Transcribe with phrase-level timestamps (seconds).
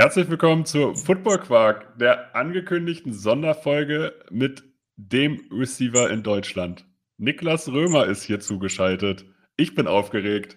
[0.00, 4.64] Herzlich willkommen zur Football Quark, der angekündigten Sonderfolge mit
[4.96, 6.86] dem Receiver in Deutschland.
[7.18, 9.26] Niklas Römer ist hier zugeschaltet.
[9.58, 10.56] Ich bin aufgeregt.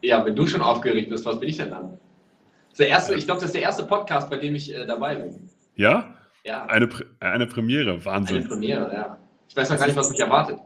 [0.00, 2.00] Ja, wenn du schon aufgeregt bist, was bin ich denn dann?
[2.78, 5.50] Der erste, ich glaube, das ist der erste Podcast, bei dem ich äh, dabei bin.
[5.74, 6.14] Ja?
[6.42, 6.64] Ja.
[6.64, 6.88] Eine,
[7.20, 8.38] eine Premiere, Wahnsinn.
[8.38, 9.18] Eine Premiere, ja.
[9.50, 10.58] Ich weiß noch gar nicht, was mich erwartet.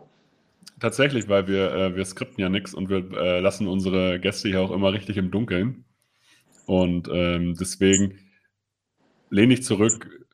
[0.78, 4.60] Tatsächlich, weil wir, äh, wir skripten ja nichts und wir äh, lassen unsere Gäste hier
[4.60, 5.84] auch immer richtig im Dunkeln.
[6.66, 8.18] Und ähm, deswegen
[9.30, 10.27] lehne ich zurück.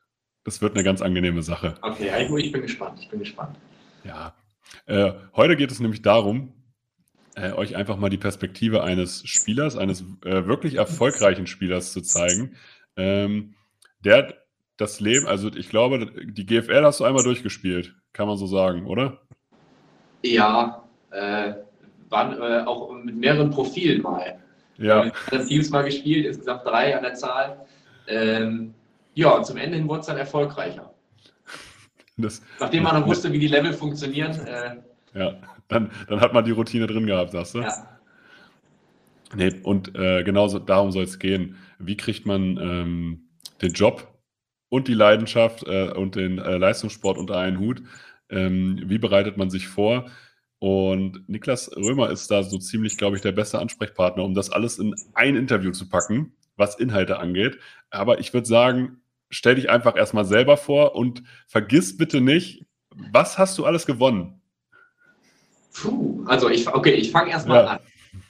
[0.43, 1.75] Das wird eine ganz angenehme Sache.
[1.81, 2.99] Okay, ich bin gespannt.
[3.01, 3.57] Ich bin gespannt.
[4.03, 4.33] Ja.
[4.85, 6.53] Äh, heute geht es nämlich darum,
[7.35, 12.55] äh, euch einfach mal die Perspektive eines Spielers, eines äh, wirklich erfolgreichen Spielers zu zeigen,
[12.95, 13.55] ähm,
[14.03, 14.35] der
[14.77, 18.87] das Leben, also ich glaube, die GFL hast du einmal durchgespielt, kann man so sagen,
[18.87, 19.21] oder?
[20.23, 21.53] Ja, äh,
[22.09, 24.39] waren äh, auch mit mehreren Profilen mal.
[24.81, 25.11] Ja.
[25.31, 27.65] Äh, Teams mal gespielt, insgesamt drei an der Zahl.
[28.07, 28.73] Ähm,
[29.13, 30.93] ja, und zum Ende hin wurde es dann erfolgreicher.
[32.17, 34.31] Das, Nachdem man dann wusste, wie die Level funktionieren.
[34.45, 34.77] Äh,
[35.13, 35.35] ja,
[35.67, 37.59] dann, dann hat man die Routine drin gehabt, sagst du?
[37.61, 37.99] Ja.
[39.33, 41.55] Nee, und äh, genau darum soll es gehen.
[41.79, 43.29] Wie kriegt man ähm,
[43.61, 44.07] den Job
[44.69, 47.81] und die Leidenschaft äh, und den äh, Leistungssport unter einen Hut?
[48.29, 50.09] Ähm, wie bereitet man sich vor?
[50.61, 54.77] Und Niklas Römer ist da so ziemlich, glaube ich, der beste Ansprechpartner, um das alles
[54.77, 57.57] in ein Interview zu packen, was Inhalte angeht.
[57.89, 59.01] Aber ich würde sagen,
[59.31, 62.63] stell dich einfach erstmal selber vor und vergiss bitte nicht,
[63.11, 64.39] was hast du alles gewonnen?
[65.73, 67.71] Puh, also ich, okay, ich fange erstmal ja.
[67.71, 67.79] an.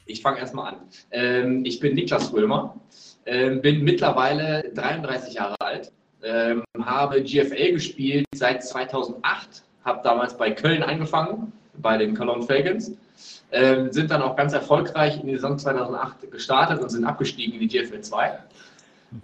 [0.06, 0.80] Ich fange erstmal an.
[1.12, 2.80] Ähm, ich bin Niklas Römer,
[3.26, 5.92] ähm, bin mittlerweile 33 Jahre alt,
[6.24, 12.92] ähm, habe GFL gespielt seit 2008, habe damals bei Köln angefangen, bei den Cologne Falcons,
[13.52, 17.68] ähm, sind dann auch ganz erfolgreich in die Saison 2008 gestartet und sind abgestiegen in
[17.68, 18.40] die GFL 2.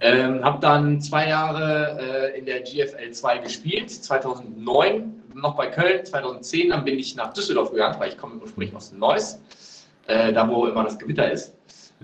[0.01, 1.97] Ähm, habe dann zwei Jahre
[2.33, 7.31] äh, in der GFL 2 gespielt, 2009 noch bei Köln, 2010 dann bin ich nach
[7.31, 9.39] Düsseldorf gegangen, weil ich komme ursprünglich aus Neuss,
[10.07, 11.53] äh, da wo immer das Gewitter ist.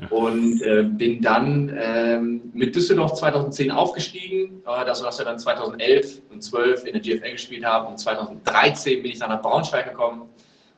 [0.01, 0.07] Ja.
[0.09, 6.21] Und äh, bin dann ähm, mit Düsseldorf 2010 aufgestiegen, äh, das, was wir dann 2011
[6.31, 7.87] und 12 in der GFL gespielt haben.
[7.87, 10.23] Und 2013 bin ich dann nach Braunschweig gekommen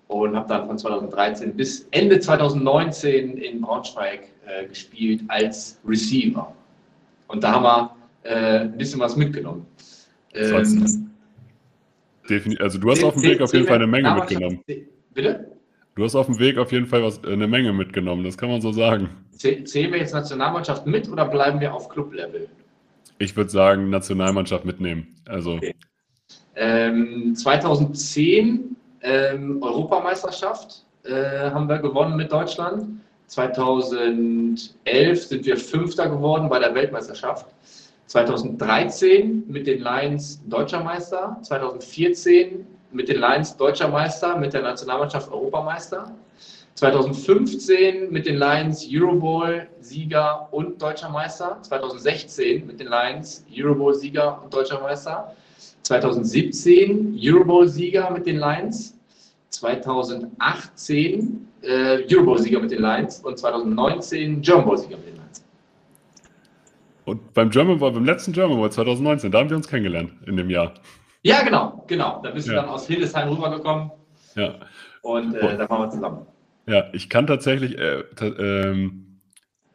[0.08, 6.53] und habe dann von 2013 bis Ende 2019 in Braunschweig äh, gespielt als Receiver.
[7.28, 9.66] Und da haben wir äh, ein bisschen was mitgenommen.
[10.34, 11.09] Ähm,
[12.59, 14.62] also du hast auf dem Weg auf jeden Fall eine Menge mitgenommen.
[15.14, 15.54] Bitte?
[15.95, 18.50] Du hast auf dem Weg auf jeden Fall was, äh, eine Menge mitgenommen, das kann
[18.50, 19.09] man so sagen.
[19.31, 22.50] Zählen wir jetzt Nationalmannschaft mit oder bleiben wir auf Clublevel?
[23.17, 25.16] Ich würde sagen, Nationalmannschaft mitnehmen.
[25.25, 25.53] Also.
[25.53, 25.73] Okay.
[26.57, 33.01] Ähm, 2010 ähm, Europameisterschaft äh, haben wir gewonnen mit Deutschland.
[33.28, 37.45] 2011 sind wir Fünfter geworden bei der Weltmeisterschaft.
[38.07, 41.38] 2013 mit den Lions Deutscher Meister.
[41.41, 46.11] 2014 mit den Lions Deutscher Meister, mit der Nationalmannschaft Europameister.
[46.75, 51.59] 2015 mit den Lions Eurobowl-Sieger und Deutscher Meister.
[51.61, 55.35] 2016 mit den Lions Eurobowl-Sieger und Deutscher Meister.
[55.84, 58.97] 2017 Eurobowl-Sieger mit den Lions.
[59.50, 65.45] 2018 äh, Eurobowl-Sieger mit den Lions und 2019 German Bowl-Sieger mit den Lions.
[67.05, 70.35] Und beim German Bowl, beim letzten German Bowl 2019, da haben wir uns kennengelernt in
[70.35, 70.73] dem Jahr.
[71.25, 72.22] Ja, genau, genau.
[72.22, 72.53] Da bist ja.
[72.53, 73.90] du dann aus Hildesheim rübergekommen.
[74.36, 74.59] Ja.
[75.02, 76.28] Und äh, da waren wir zusammen.
[76.68, 79.22] Ja, ich kann tatsächlich äh, ähm,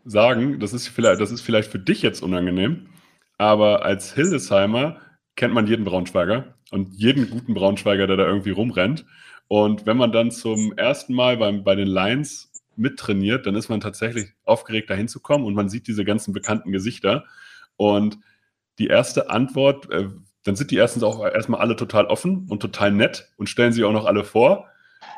[0.05, 2.87] sagen, das ist, vielleicht, das ist vielleicht für dich jetzt unangenehm,
[3.37, 4.99] aber als Hildesheimer
[5.34, 9.04] kennt man jeden Braunschweiger und jeden guten Braunschweiger, der da irgendwie rumrennt.
[9.48, 13.80] Und wenn man dann zum ersten Mal beim, bei den Lions mittrainiert, dann ist man
[13.80, 17.24] tatsächlich aufgeregt, da hinzukommen und man sieht diese ganzen bekannten Gesichter.
[17.77, 18.19] Und
[18.78, 20.10] die erste Antwort, äh,
[20.45, 23.84] dann sind die erstens auch erstmal alle total offen und total nett und stellen sich
[23.84, 24.66] auch noch alle vor.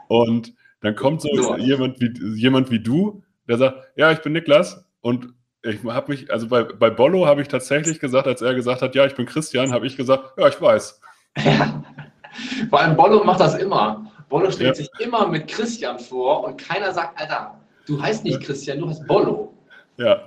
[0.08, 1.56] Und dann kommt so ja.
[1.58, 5.28] jemand, wie, jemand wie du, der sagt, ja, ich bin Niklas und
[5.62, 8.94] ich habe mich, also bei, bei Bollo habe ich tatsächlich gesagt, als er gesagt hat,
[8.96, 11.00] ja, ich bin Christian, habe ich gesagt, ja, ich weiß.
[11.38, 11.84] Ja.
[12.70, 14.10] Vor allem Bollo macht das immer.
[14.28, 14.74] Bollo stellt ja.
[14.74, 19.06] sich immer mit Christian vor und keiner sagt, Alter, du heißt nicht Christian, du heißt
[19.06, 19.52] Bollo.
[19.98, 20.22] Ja.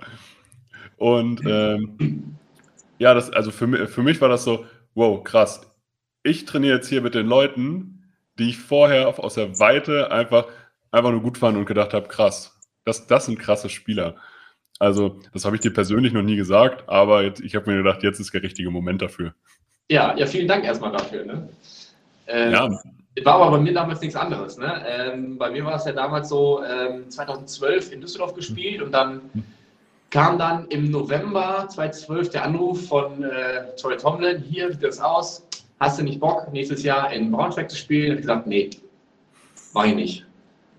[0.98, 2.38] Und ähm,
[3.00, 4.66] ja, das, also für, für mich war das so,
[4.96, 5.62] wow, krass.
[6.24, 8.04] Ich trainiere jetzt hier mit den Leuten,
[8.40, 10.48] die ich vorher aus der Weite einfach,
[10.92, 14.16] einfach nur gut fand und gedacht habe, krass, das, das sind krasse Spieler.
[14.80, 18.04] Also, das habe ich dir persönlich noch nie gesagt, aber jetzt, ich habe mir gedacht,
[18.04, 19.34] jetzt ist der richtige Moment dafür.
[19.90, 21.24] Ja, ja, vielen Dank erstmal dafür.
[21.26, 21.50] Ne?
[22.28, 22.70] Ähm, ja.
[23.24, 24.58] War aber bei mir damals nichts anderes.
[24.58, 24.84] Ne?
[24.86, 29.22] Ähm, bei mir war es ja damals so, ähm, 2012 in Düsseldorf gespielt und dann
[30.10, 35.46] kam dann im November 2012 der Anruf von äh, Troy Tomlin, hier sieht das aus,
[35.80, 38.06] hast du nicht Bock, nächstes Jahr in Braunschweig zu spielen?
[38.06, 38.70] Ich habe gesagt, nee,
[39.74, 40.26] mache ich nicht.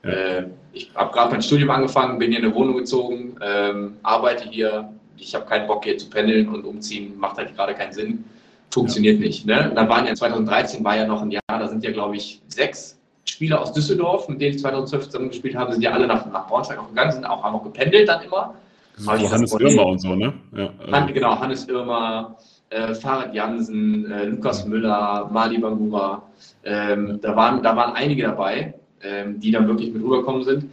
[0.05, 0.11] Ja.
[0.11, 4.49] Äh, ich habe gerade mein Studium angefangen, bin hier in eine Wohnung gezogen, ähm, arbeite
[4.49, 4.91] hier.
[5.17, 8.25] Ich habe keinen Bock hier zu pendeln und umziehen, macht halt gerade keinen Sinn.
[8.71, 9.27] Funktioniert ja.
[9.27, 9.47] nicht.
[9.47, 9.73] Ne?
[9.75, 12.99] Dann waren ja 2013 war ja noch ein Jahr, da sind ja glaube ich sechs
[13.25, 16.47] Spieler aus Düsseldorf, mit denen ich 2012 zusammen gespielt habe, sind ja alle nach, nach
[16.47, 18.55] Braunschweig auch gegangen, sind auch, auch gependelt dann immer.
[18.97, 20.33] So Hannes Irmer und so, ne?
[20.57, 21.13] Ja, also.
[21.13, 22.37] Genau, Hannes Irmer,
[22.71, 26.23] äh, Farid Jansen, äh, Lukas Müller, Mali Bangura.
[26.65, 30.67] Ähm, da, waren, da waren einige dabei, ähm, die dann wirklich mit rübergekommen sind.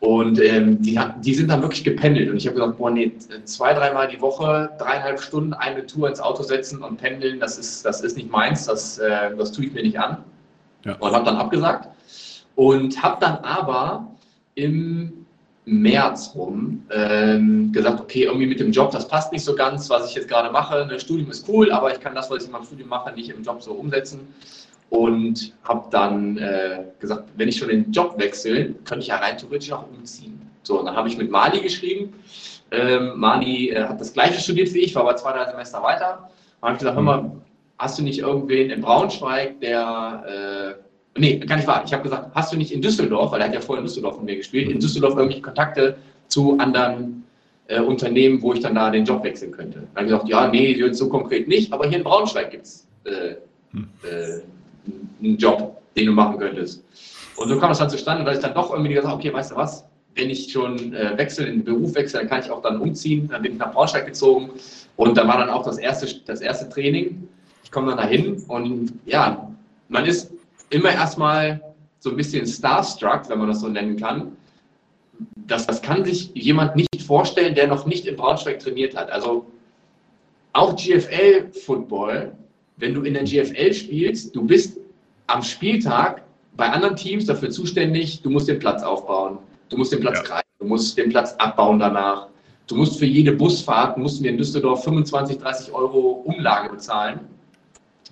[0.00, 2.30] Und ähm, die, die sind dann wirklich gependelt.
[2.30, 3.12] Und ich habe gesagt, boah, nee,
[3.44, 7.84] zwei, dreimal die Woche, dreieinhalb Stunden eine Tour ins Auto setzen und pendeln, das ist,
[7.84, 10.18] das ist nicht meins, das, äh, das tue ich mir nicht an.
[10.84, 10.94] Ja.
[11.00, 11.88] Und habe dann abgesagt.
[12.54, 14.08] Und habe dann aber
[14.54, 15.26] im
[15.68, 20.08] März rum ähm, gesagt, okay, irgendwie mit dem Job, das passt nicht so ganz, was
[20.08, 20.88] ich jetzt gerade mache.
[20.90, 23.28] Ein Studium ist cool, aber ich kann das, was ich in meinem Studium mache, nicht
[23.28, 24.20] im Job so umsetzen.
[24.90, 29.36] Und habe dann äh, gesagt, wenn ich schon den Job wechsle, könnte ich ja rein
[29.36, 30.40] theoretisch auch umziehen.
[30.62, 32.14] So, und dann habe ich mit Mali geschrieben.
[32.70, 36.30] Ähm, Mali äh, hat das gleiche studiert wie ich, war aber zwei, drei Semester weiter.
[36.60, 37.30] Und habe gesagt, hör mal,
[37.78, 41.82] hast du nicht irgendwen in Braunschweig, der äh, Nee, gar nicht wahr.
[41.84, 44.16] Ich habe gesagt, hast du nicht in Düsseldorf, weil er hat ja vorher in Düsseldorf
[44.18, 45.96] mit mir gespielt, in Düsseldorf irgendwelche Kontakte
[46.28, 47.24] zu anderen
[47.68, 49.80] äh, Unternehmen, wo ich dann da den Job wechseln könnte?
[49.94, 52.86] Dann habe ich gesagt, ja, nee, so konkret nicht, aber hier in Braunschweig gibt es
[53.04, 53.36] äh,
[53.72, 53.88] hm.
[54.02, 56.84] äh, einen Job, den du machen könntest.
[57.36, 59.52] Und so kam es dann zustande, dass ich dann doch irgendwie gesagt habe, okay, weißt
[59.52, 59.84] du was,
[60.14, 63.28] wenn ich schon äh, wechsle, in den Beruf wechsle, dann kann ich auch dann umziehen.
[63.28, 64.50] Dann bin ich nach Braunschweig gezogen
[64.96, 67.28] und da war dann auch das erste, das erste Training.
[67.62, 69.48] Ich komme dann dahin und ja,
[69.88, 70.32] man ist
[70.70, 71.60] immer erstmal
[72.00, 74.36] so ein bisschen starstruck, wenn man das so nennen kann.
[75.46, 79.10] Das, das kann sich jemand nicht vorstellen, der noch nicht in Braunschweig trainiert hat.
[79.10, 79.46] Also
[80.52, 82.32] auch GFL-Football,
[82.76, 84.78] wenn du in der GFL spielst, du bist
[85.26, 86.22] am Spieltag
[86.56, 89.38] bei anderen Teams dafür zuständig, du musst den Platz aufbauen,
[89.68, 90.24] du musst den Platz ja.
[90.24, 92.28] greifen, du musst den Platz abbauen danach.
[92.66, 97.20] Du musst für jede Busfahrt, mussten wir in Düsseldorf 25, 30 Euro Umlage bezahlen.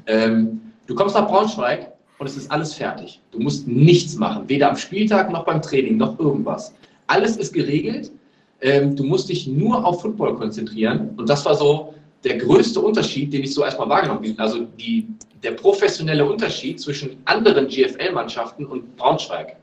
[0.07, 3.21] Ähm, du kommst nach Braunschweig, und es ist alles fertig.
[3.31, 6.75] Du musst nichts machen, weder am Spieltag noch beim Training noch irgendwas.
[7.07, 8.11] Alles ist geregelt.
[8.61, 11.11] Ähm, du musst dich nur auf Football konzentrieren.
[11.17, 14.43] Und das war so der größte Unterschied, den ich so erstmal wahrgenommen habe.
[14.43, 15.07] Also die,
[15.43, 19.57] der professionelle Unterschied zwischen anderen GFL-Mannschaften und Braunschweig.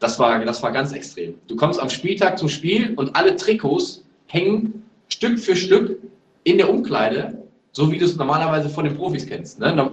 [0.00, 1.34] Das war, das war ganz extrem.
[1.46, 5.98] Du kommst am Spieltag zum Spiel und alle Trikots hängen Stück für Stück
[6.42, 7.41] in der Umkleide
[7.72, 9.58] so wie du es normalerweise von den Profis kennst.
[9.58, 9.90] Ne?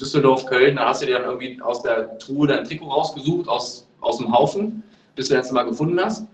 [0.00, 3.86] Düsseldorf, Köln, da hast du dir dann irgendwie aus der Truhe dein Trikot rausgesucht, aus,
[4.00, 4.82] aus dem Haufen,
[5.16, 6.26] bis du das mal gefunden hast.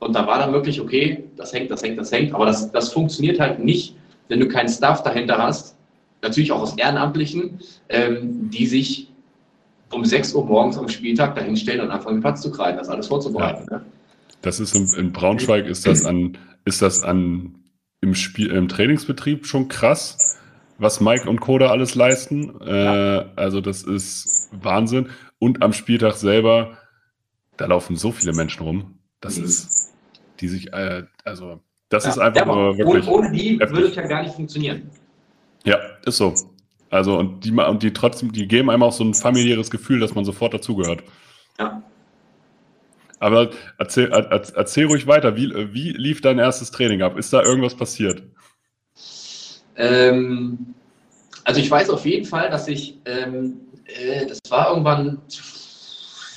[0.00, 2.34] Und da war dann wirklich, okay, das hängt, das hängt, das hängt.
[2.34, 3.94] Aber das, das funktioniert halt nicht,
[4.28, 5.76] wenn du keinen Staff dahinter hast,
[6.22, 9.10] natürlich auch aus Ehrenamtlichen, ähm, die sich
[9.90, 13.08] um 6 Uhr morgens am Spieltag dahinstellen und anfangen, den Platz zu kreiden, das alles
[13.08, 13.66] vorzubereiten.
[13.70, 13.78] Ja.
[13.78, 13.84] Ne?
[14.42, 17.54] Das ist in, in Braunschweig, ist das an, ist das an
[18.00, 20.37] im, Spiel, im Trainingsbetrieb schon krass,
[20.78, 22.60] was Mike und Koda alles leisten.
[22.60, 25.10] Äh, also das ist Wahnsinn.
[25.38, 26.78] Und am Spieltag selber,
[27.56, 28.98] da laufen so viele Menschen rum.
[29.20, 29.44] Das mhm.
[29.44, 29.92] ist,
[30.40, 33.08] die sich, äh, also das ja, ist einfach ja, nur wirklich.
[33.08, 33.70] Ohne, ohne die heftig.
[33.70, 34.90] würde es ja gar nicht funktionieren.
[35.64, 36.34] Ja, ist so.
[36.90, 40.14] Also und die, und die trotzdem, die geben einem auch so ein familiäres Gefühl, dass
[40.14, 41.02] man sofort dazugehört.
[41.58, 41.82] Ja.
[43.20, 45.36] Aber erzähl, erzähl ruhig weiter.
[45.36, 47.18] Wie, wie lief dein erstes Training ab?
[47.18, 48.22] Ist da irgendwas passiert?
[49.78, 50.74] Ähm,
[51.44, 55.18] also ich weiß auf jeden Fall, dass ich, ähm, äh, das war irgendwann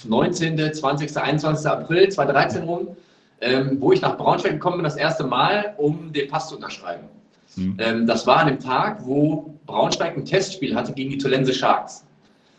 [0.06, 1.70] 19., 20., 21.
[1.70, 2.96] April 2013 rum,
[3.42, 7.08] ähm, wo ich nach Braunschweig gekommen bin, das erste Mal, um den Pass zu unterschreiben.
[7.56, 7.76] Hm.
[7.80, 12.06] Ähm, das war an dem Tag, wo Braunschweig ein Testspiel hatte gegen die Tolense Sharks.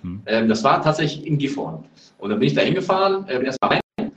[0.03, 0.23] Hm.
[0.27, 1.85] Ähm, das war tatsächlich in Gifhorn.
[2.19, 4.13] Und dann bin ich da hingefahren, äh, bin erstmal rein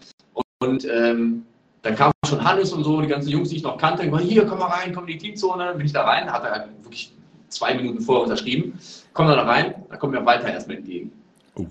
[0.59, 1.45] und ähm,
[1.85, 4.43] dann kamen schon Hannes und so, die ganzen Jungs, die ich noch kannte, immer, hier,
[4.47, 5.75] komm mal rein, komm in die Teamzone.
[5.75, 7.13] Bin ich da rein, hat er wirklich
[7.49, 8.79] zwei Minuten vorher unterschrieben.
[9.13, 11.11] Komm da rein, da kommt mir Walter erstmal entgegen.
[11.53, 11.67] Oh.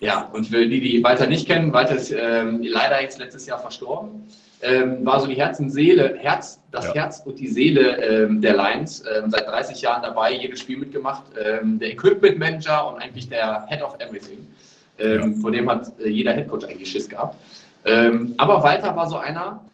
[0.00, 3.60] Ja, und für die, die Walter nicht kennen, Walter ist ähm, leider jetzt letztes Jahr
[3.60, 4.26] verstorben.
[4.62, 6.94] Ähm, war so die Herzenseele, Herz, das ja.
[6.94, 9.04] Herz und die Seele ähm, der Lions.
[9.16, 11.22] Ähm, seit 30 Jahren dabei, jedes Spiel mitgemacht.
[11.40, 14.44] Ähm, der Equipment Manager und eigentlich der Head of Everything.
[14.98, 15.40] Ähm, ja.
[15.40, 17.36] Vor dem hat äh, jeder Headcoach eigentlich Schiss gehabt.
[17.84, 19.64] Ähm, aber Walter war so einer,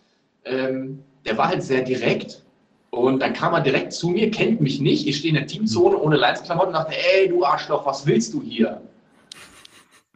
[0.45, 2.43] ähm, der war halt sehr direkt
[2.91, 5.07] Und dann kam er direkt zu mir, kennt mich nicht.
[5.07, 8.43] Ich stehe in der Teamzone ohne Lions-Klamotten und dachte, ey, du Arschloch, was willst du
[8.43, 8.81] hier?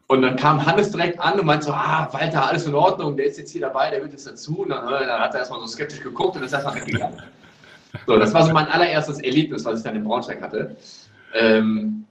[0.07, 3.27] Und dann kam Hannes direkt an und meinte so, ah, Walter, alles in Ordnung, der
[3.27, 4.61] ist jetzt hier dabei, der wird jetzt dazu.
[4.61, 7.21] Und dann, dann hat er erstmal so skeptisch geguckt und ist erstmal weggegangen.
[8.07, 10.75] So, das war so mein allererstes Erlebnis, was ich dann in Braunschweig hatte.
[11.35, 12.05] Ähm,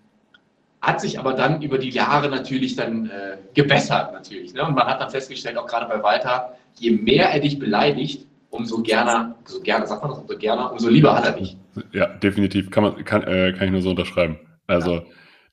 [0.83, 4.53] hat sich aber dann über die Jahre natürlich dann äh, gebessert natürlich.
[4.53, 4.67] Ne?
[4.67, 8.83] Und man hat dann festgestellt, auch gerade bei Walter, je mehr er dich beleidigt, umso
[8.83, 11.57] gerne, so gerne, sagt man das, umso gerne, umso lieber hat er dich.
[11.93, 12.71] Ja, definitiv.
[12.71, 14.39] Kann, man, kann, äh, kann ich nur so unterschreiben.
[14.67, 15.03] Also, ja.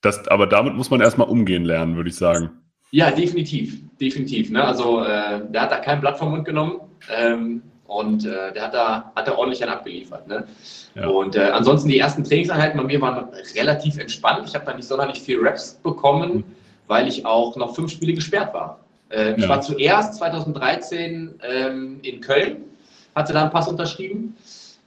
[0.00, 2.50] das, aber damit muss man erstmal umgehen lernen, würde ich sagen.
[2.90, 3.80] Ja, definitiv.
[4.00, 4.50] Definitiv.
[4.50, 4.64] Ne?
[4.64, 6.80] Also, äh, der hat da kein Blatt vom Mund genommen.
[7.14, 10.26] Ähm, und äh, der hat da, hat da ordentlich einen abgeliefert.
[10.28, 10.46] Ne?
[10.94, 11.08] Ja.
[11.08, 14.46] Und äh, ansonsten die ersten Trainingseinheiten bei mir waren relativ entspannt.
[14.46, 16.44] Ich habe da nicht sonderlich viel Raps bekommen, mhm.
[16.86, 18.78] weil ich auch noch fünf Spiele gesperrt war.
[19.10, 22.64] Äh, ich war zuerst 2013 ähm, in Köln,
[23.16, 24.36] hatte da einen Pass unterschrieben,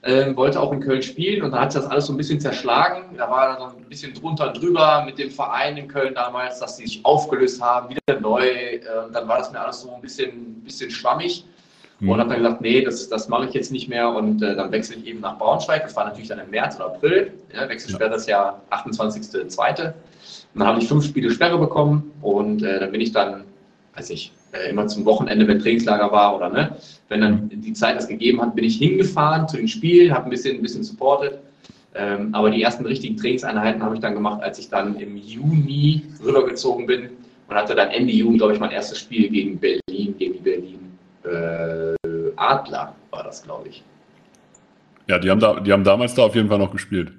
[0.02, 2.40] ähm, wollte auch in Köln spielen und dann hat sich das alles so ein bisschen
[2.40, 3.16] zerschlagen.
[3.18, 6.58] Da war dann so ein bisschen drunter und drüber mit dem Verein in Köln damals,
[6.58, 8.46] dass sie sich aufgelöst haben, wieder neu.
[8.46, 8.80] Äh,
[9.12, 11.44] dann war das mir alles so ein bisschen, bisschen schwammig.
[12.00, 12.08] Mhm.
[12.08, 14.72] Und habe dann gesagt, nee, das, das mache ich jetzt nicht mehr und äh, dann
[14.72, 15.82] wechsle ich eben nach Braunschweig.
[15.82, 17.32] Das war natürlich dann im März oder April.
[17.54, 18.14] Ja, Wechselsperre ja.
[18.14, 19.86] das Jahr 28.02.
[19.86, 19.94] Und
[20.54, 23.44] dann habe ich fünf Spiele Sperre bekommen und äh, dann bin ich dann,
[23.96, 26.76] weiß ich, äh, immer zum Wochenende, wenn Trainingslager war oder ne,
[27.08, 27.60] wenn dann mhm.
[27.60, 30.62] die Zeit das gegeben hat, bin ich hingefahren zu den Spielen, habe ein bisschen, ein
[30.62, 31.38] bisschen supportet.
[31.96, 36.02] Ähm, aber die ersten richtigen Trainingseinheiten habe ich dann gemacht, als ich dann im Juni
[36.24, 37.10] rübergezogen bin
[37.48, 40.83] und hatte dann Ende Juni, glaube ich, mein erstes Spiel gegen Berlin, gegen die Berlin
[41.24, 41.94] äh,
[42.36, 43.82] Adler war das, glaube ich.
[45.06, 47.12] Ja, die haben, da, die haben damals da auf jeden Fall noch gespielt.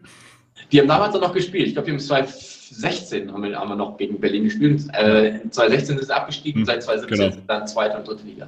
[0.71, 1.67] Die haben damals noch gespielt.
[1.67, 4.81] Ich glaube, die haben 2016 haben wir, haben wir noch gegen Berlin gespielt.
[4.93, 7.43] Äh, 2016 ist es abgestiegen, hm, seit 2017 genau.
[7.47, 8.47] dann zweite und dritte Liga.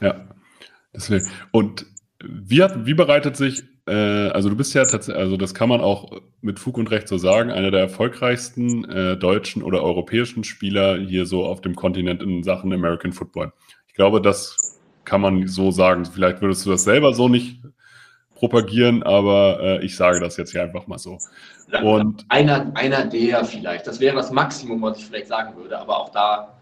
[0.00, 0.26] Ja,
[0.94, 1.26] deswegen.
[1.52, 1.86] Und
[2.24, 5.80] wie, hat, wie bereitet sich, äh, also du bist ja tatsächlich, also das kann man
[5.80, 10.98] auch mit Fug und Recht so sagen, einer der erfolgreichsten äh, deutschen oder europäischen Spieler
[10.98, 13.52] hier so auf dem Kontinent in Sachen American Football.
[13.86, 14.67] Ich glaube, das
[15.08, 16.04] kann man so sagen.
[16.04, 17.60] Vielleicht würdest du das selber so nicht
[18.34, 21.18] propagieren, aber äh, ich sage das jetzt hier einfach mal so.
[21.82, 25.98] Und einer, einer der vielleicht, das wäre das Maximum, was ich vielleicht sagen würde, aber
[25.98, 26.54] auch da,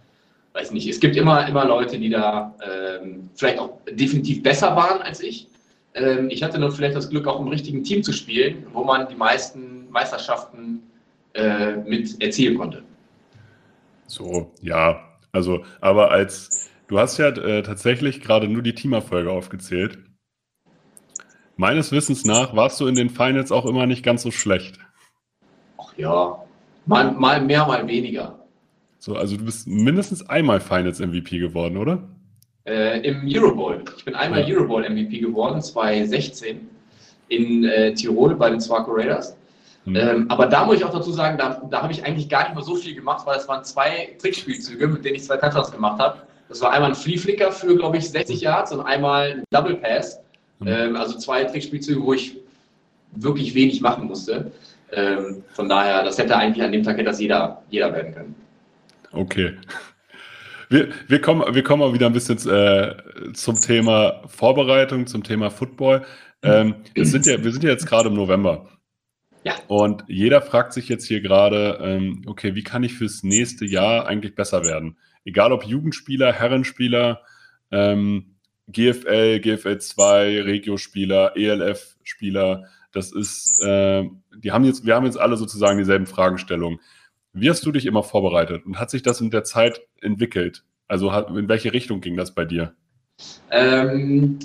[0.54, 5.02] weiß nicht, es gibt immer, immer Leute, die da ähm, vielleicht auch definitiv besser waren
[5.02, 5.48] als ich.
[5.94, 9.08] Ähm, ich hatte nur vielleicht das Glück, auch im richtigen Team zu spielen, wo man
[9.08, 10.82] die meisten Meisterschaften
[11.34, 12.82] äh, mit erzielen konnte.
[14.06, 15.00] So, ja,
[15.32, 19.98] also, aber als Du hast ja äh, tatsächlich gerade nur die Teamerfolge aufgezählt.
[21.56, 24.78] Meines Wissens nach warst du in den Finals auch immer nicht ganz so schlecht.
[25.78, 26.38] Ach ja,
[26.84, 28.38] mal, mal mehr, mal weniger.
[28.98, 32.08] So, also du bist mindestens einmal Finals MVP geworden, oder?
[32.66, 33.82] Äh, Im Eurobowl.
[33.96, 34.56] Ich bin einmal ja.
[34.56, 36.68] Eurobowl MVP geworden, 2016
[37.28, 39.36] in äh, Tirol bei den Swarco Raiders.
[39.86, 39.96] Mhm.
[39.96, 42.54] Ähm, aber da muss ich auch dazu sagen, da, da habe ich eigentlich gar nicht
[42.54, 46.00] mehr so viel gemacht, weil es waren zwei Trickspielzüge, mit denen ich zwei Touchdowns gemacht
[46.00, 46.18] habe.
[46.48, 49.76] Das war einmal ein Flea Flicker für, glaube ich, 60 Yards und einmal ein Double
[49.76, 50.20] Pass.
[50.60, 50.68] Mhm.
[50.68, 52.36] Ähm, also zwei Trickspielzüge, wo ich
[53.12, 54.52] wirklich wenig machen musste.
[54.92, 58.34] Ähm, von daher, das hätte eigentlich an dem Tag hätte das jeder, jeder werden können.
[59.12, 59.54] Okay.
[60.68, 62.94] Wir, wir, kommen, wir kommen mal wieder ein bisschen äh,
[63.34, 66.04] zum Thema Vorbereitung, zum Thema Football.
[66.42, 68.68] Ähm, es sind ja, wir sind ja jetzt gerade im November.
[69.44, 69.54] Ja.
[69.68, 74.06] Und jeder fragt sich jetzt hier gerade, ähm, okay, wie kann ich fürs nächste Jahr
[74.06, 74.98] eigentlich besser werden?
[75.26, 77.20] Egal ob Jugendspieler, Herrenspieler,
[77.70, 78.36] ähm,
[78.68, 84.04] GFL, GFL 2, Regiospieler, ELF-Spieler, das ist, äh,
[84.38, 86.80] die haben jetzt, wir haben jetzt alle sozusagen dieselben Fragestellungen.
[87.34, 90.64] Wie hast du dich immer vorbereitet und hat sich das in der Zeit entwickelt?
[90.88, 92.72] Also hat, in welche Richtung ging das bei dir?
[93.50, 94.38] Ähm,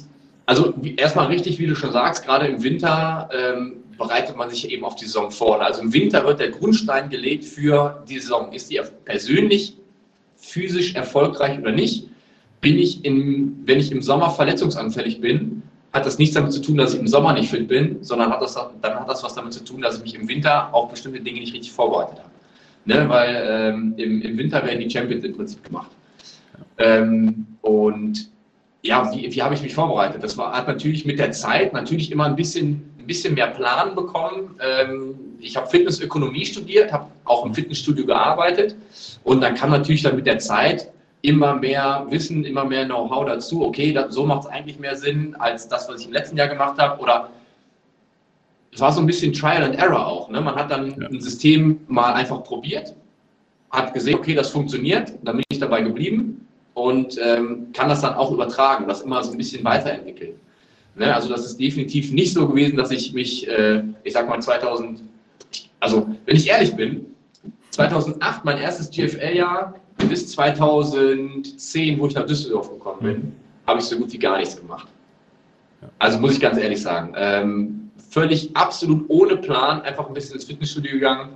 [0.46, 4.84] also erstmal richtig, wie du schon sagst, gerade im Winter ähm, bereitet man sich eben
[4.84, 5.62] auf die Saison vor.
[5.62, 8.52] Also im Winter wird der Grundstein gelegt für die Saison.
[8.52, 9.78] Ist die persönlich
[10.42, 12.08] physisch erfolgreich oder nicht,
[12.60, 16.78] bin ich im, wenn ich im Sommer verletzungsanfällig bin, hat das nichts damit zu tun,
[16.78, 19.54] dass ich im Sommer nicht fit bin, sondern hat das, dann hat das was damit
[19.54, 22.32] zu tun, dass ich mich im Winter auf bestimmte Dinge nicht richtig vorbereitet habe.
[22.86, 23.10] Ne?
[23.10, 25.92] Weil ähm, im, im, Winter werden die Champions im Prinzip gemacht.
[26.78, 28.30] Ähm, und
[28.84, 30.24] ja, wie, wie habe ich mich vorbereitet?
[30.24, 33.96] Das war, hat natürlich mit der Zeit natürlich immer ein bisschen, ein bisschen mehr Plan
[33.96, 34.56] bekommen.
[34.60, 38.76] Ähm, ich habe Fitnessökonomie studiert, habe auch im Fitnessstudio gearbeitet
[39.24, 40.92] und dann kam natürlich dann mit der Zeit
[41.22, 43.66] immer mehr Wissen, immer mehr Know-how dazu.
[43.66, 46.48] Okay, das, so macht es eigentlich mehr Sinn als das, was ich im letzten Jahr
[46.48, 47.00] gemacht habe.
[47.02, 47.30] Oder
[48.74, 50.30] es war so ein bisschen Trial and Error auch.
[50.30, 50.42] Ne?
[50.42, 51.08] Man hat dann ja.
[51.08, 52.96] ein System mal einfach probiert,
[53.70, 58.16] hat gesehen, okay, das funktioniert, dann bin ich dabei geblieben und ähm, kann das dann
[58.16, 60.40] auch übertragen, das immer so ein bisschen weiterentwickeln.
[60.96, 61.14] Ne?
[61.14, 65.02] Also das ist definitiv nicht so gewesen, dass ich mich, äh, ich sag mal 2000,
[65.80, 67.06] also wenn ich ehrlich bin,
[67.72, 69.76] 2008 mein erstes GFL-Jahr
[70.10, 73.32] bis 2010, wo ich nach Düsseldorf gekommen bin, mhm.
[73.68, 74.88] habe ich so gut wie gar nichts gemacht.
[76.00, 77.14] Also muss ich ganz ehrlich sagen.
[77.16, 81.30] Ähm, völlig absolut ohne Plan, einfach ein bisschen ins Fitnessstudio gegangen.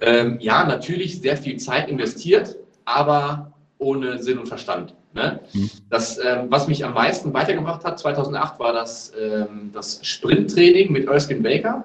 [0.00, 4.94] Ähm, ja, natürlich sehr viel Zeit investiert, aber ohne Sinn und Verstand.
[5.16, 5.40] Ne?
[5.54, 5.70] Mhm.
[5.88, 11.08] Das, ähm, was mich am meisten weitergebracht hat, 2008, war das, ähm, das Sprinttraining mit
[11.08, 11.84] Erskine Baker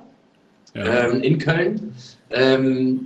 [0.76, 1.06] ja.
[1.06, 1.96] ähm, in Köln.
[2.30, 3.06] Ähm,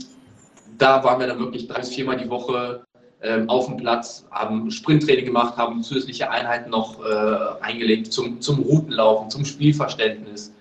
[0.79, 2.81] da waren wir dann wirklich drei bis viermal die Woche
[3.21, 8.63] ähm, auf dem Platz, haben Sprinttraining gemacht, haben zusätzliche Einheiten noch äh, eingelegt zum, zum
[8.63, 10.51] Routenlaufen, zum Spielverständnis.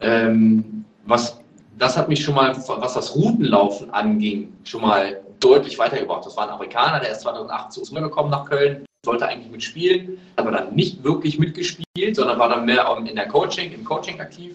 [0.00, 1.38] Ähm, was,
[1.78, 6.24] das hat mich schon mal, was das Routenlaufen anging, schon mal deutlich weitergebracht.
[6.24, 10.18] Das war ein Amerikaner, der ist 2008 zu uns gekommen nach Köln, sollte eigentlich mitspielen,
[10.36, 14.54] aber dann nicht wirklich mitgespielt, sondern war dann mehr in der Coaching, im Coaching aktiv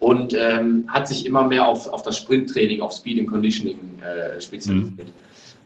[0.00, 4.40] und ähm, hat sich immer mehr auf, auf das Sprinttraining, auf Speed and Conditioning äh,
[4.40, 5.06] spezialisiert.
[5.06, 5.12] Mhm.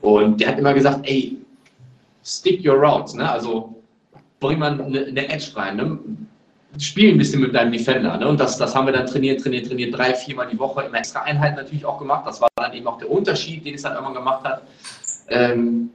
[0.03, 1.39] Und der hat immer gesagt, ey,
[2.23, 3.31] stick your routes, ne?
[3.31, 3.75] also
[4.39, 5.99] bring mal eine, eine Edge rein, ne?
[6.79, 8.19] spiel ein bisschen mit deinem Defender.
[8.19, 8.29] Ne?
[8.29, 11.23] Und das, das haben wir dann trainiert, trainiert, trainiert, drei, viermal die Woche, immer extra
[11.23, 12.27] Einheiten natürlich auch gemacht.
[12.27, 14.63] Das war dann eben auch der Unterschied, den es dann immer gemacht hat.
[15.29, 15.91] Ähm,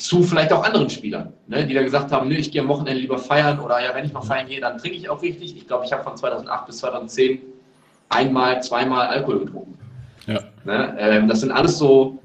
[0.00, 3.00] zu vielleicht auch anderen Spielern, ne, die dann gesagt haben, nö, ich gehe am Wochenende
[3.00, 5.56] lieber feiern oder ja, wenn ich mal feiern gehe, dann trinke ich auch richtig.
[5.56, 7.40] Ich glaube, ich habe von 2008 bis 2010
[8.08, 9.78] einmal, zweimal Alkohol getrunken.
[10.26, 10.40] Ja.
[10.64, 12.18] Ne, ähm, das sind alles so,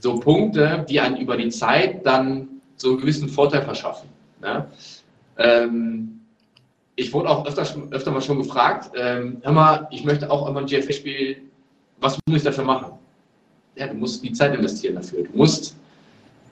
[0.00, 4.08] so Punkte, die einen über die Zeit dann so einen gewissen Vorteil verschaffen.
[4.40, 4.66] Ne?
[5.36, 6.20] Ähm,
[6.94, 10.60] ich wurde auch öfter, öfter mal schon gefragt, ähm, hör mal, ich möchte auch immer
[10.60, 11.42] ein GFL-Spiel,
[11.98, 12.92] was muss ich dafür machen?
[13.74, 15.24] Ja, du musst die Zeit investieren dafür.
[15.24, 15.76] Du musst,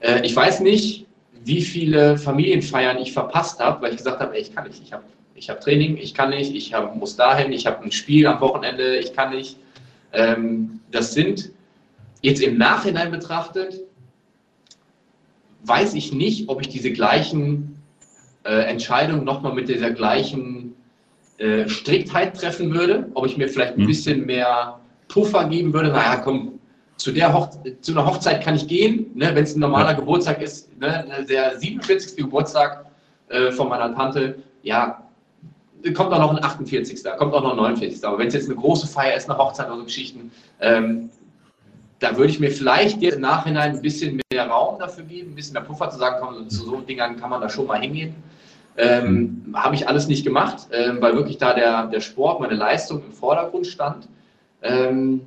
[0.01, 1.07] äh, ich weiß nicht,
[1.45, 4.93] wie viele Familienfeiern ich verpasst habe, weil ich gesagt habe, ey, ich kann nicht, ich
[4.93, 8.27] habe ich hab Training, ich kann nicht, ich hab, muss dahin, ich habe ein Spiel
[8.27, 9.57] am Wochenende, ich kann nicht.
[10.13, 11.53] Ähm, das sind
[12.23, 13.81] jetzt im Nachhinein betrachtet,
[15.63, 17.81] weiß ich nicht, ob ich diese gleichen
[18.45, 20.75] äh, Entscheidung nochmal mit dieser gleichen
[21.39, 23.87] äh, Striktheit treffen würde, ob ich mir vielleicht ein mhm.
[23.87, 25.89] bisschen mehr Puffer geben würde.
[25.91, 26.58] Naja, komm,
[26.99, 27.49] zu, der Hoch
[27.81, 29.97] zu einer Hochzeit kann ich gehen, ne, wenn es ein normaler ja.
[29.97, 32.17] Geburtstag ist, ne, der 47.
[32.17, 32.85] Geburtstag
[33.29, 35.03] äh, von meiner Tante, ja,
[35.95, 37.05] kommt auch noch ein 48.
[37.17, 38.05] kommt auch noch ein 49.
[38.05, 41.09] Aber wenn es jetzt eine große Feier ist, eine Hochzeit oder so Geschichten, ähm,
[42.01, 45.35] da würde ich mir vielleicht jetzt im Nachhinein ein bisschen mehr Raum dafür geben, ein
[45.35, 48.15] bisschen mehr Puffer zu sagen, komm, zu so Dingern kann man da schon mal hingehen.
[48.77, 53.03] Ähm, Habe ich alles nicht gemacht, ähm, weil wirklich da der, der Sport, meine Leistung
[53.05, 54.09] im Vordergrund stand.
[54.63, 55.21] Ähm,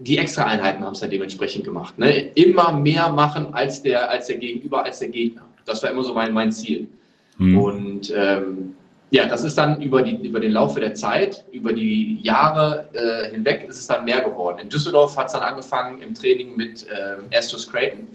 [0.00, 1.98] die Extra-Einheiten haben es dann dementsprechend gemacht.
[1.98, 2.30] Ne?
[2.34, 5.42] Immer mehr machen als der, als der Gegenüber, als der Gegner.
[5.66, 6.88] Das war immer so mein, mein Ziel.
[7.36, 7.58] Mhm.
[7.58, 8.74] Und ähm,
[9.10, 13.30] ja, das ist dann über, die, über den Laufe der Zeit, über die Jahre äh,
[13.30, 14.58] hinweg, ist es dann mehr geworden.
[14.60, 18.06] In Düsseldorf hat es dann angefangen im Training mit äh, Astus Creighton.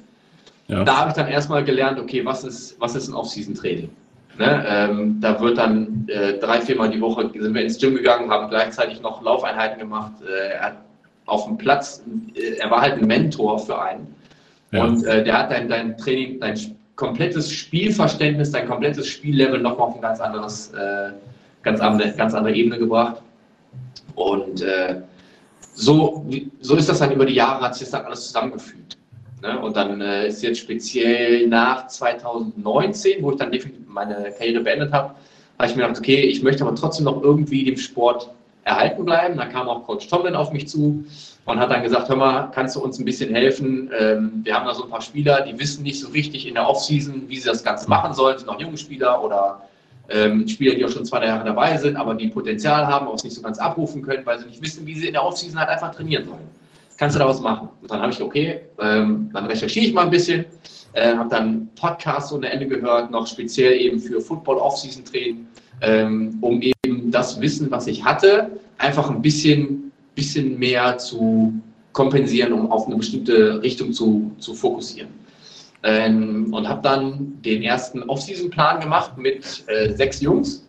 [0.68, 0.84] Ja.
[0.84, 3.90] Da habe ich dann erstmal gelernt, okay, was ist, was ist ein Off-Season-Training?
[4.40, 4.66] Ne?
[4.68, 8.50] Ähm, da wird dann äh, drei, viermal die Woche sind wir ins Gym gegangen, haben
[8.50, 10.14] gleichzeitig noch Laufeinheiten gemacht.
[10.24, 10.78] Äh, er hat
[11.26, 12.04] auf dem Platz,
[12.36, 14.14] äh, er war halt ein Mentor für einen.
[14.72, 14.84] Ja.
[14.84, 16.60] Und äh, der hat dein, dein Training, dein
[16.96, 21.12] komplettes Spielverständnis, dein komplettes Spiellevel nochmal auf ein ganz anderes, äh,
[21.64, 23.22] ganz, andere, ganz andere Ebene gebracht.
[24.16, 25.02] Und äh,
[25.74, 26.26] so,
[26.62, 28.98] so ist das dann über die Jahre, hat sich das dann alles zusammengefügt.
[29.42, 29.60] Ne?
[29.60, 34.94] Und dann äh, ist jetzt speziell nach 2019, wo ich dann definitiv meine Karriere beendet
[34.94, 35.16] habe,
[35.58, 38.30] habe ich mir gedacht, okay, ich möchte aber trotzdem noch irgendwie dem Sport
[38.66, 39.38] erhalten bleiben.
[39.38, 41.06] Da kam auch Coach Tomlin auf mich zu
[41.46, 43.90] und hat dann gesagt, hör mal, kannst du uns ein bisschen helfen?
[43.98, 46.68] Ähm, wir haben da so ein paar Spieler, die wissen nicht so richtig in der
[46.68, 49.62] Offseason, wie sie das Ganze machen sollen, sind noch junge Spieler oder
[50.10, 53.16] ähm, Spieler, die auch schon zwei drei Jahre dabei sind, aber die Potenzial haben, aber
[53.16, 55.58] es nicht so ganz abrufen können, weil sie nicht wissen, wie sie in der Offseason
[55.58, 56.50] halt einfach trainieren sollen
[56.98, 57.70] kannst du da was machen?
[57.82, 60.46] Und dann habe ich, okay, ähm, dann recherchiere ich mal ein bisschen,
[60.94, 65.48] äh, habe dann Podcasts ohne Ende gehört, noch speziell eben für Football Offseason Training,
[65.82, 71.54] ähm, um eben das Wissen, was ich hatte, einfach ein bisschen, bisschen mehr zu
[71.94, 75.10] kompensieren, um auf eine bestimmte Richtung zu, zu fokussieren.
[75.84, 80.68] Ähm, und habe dann den ersten Offseason-Plan gemacht mit äh, sechs Jungs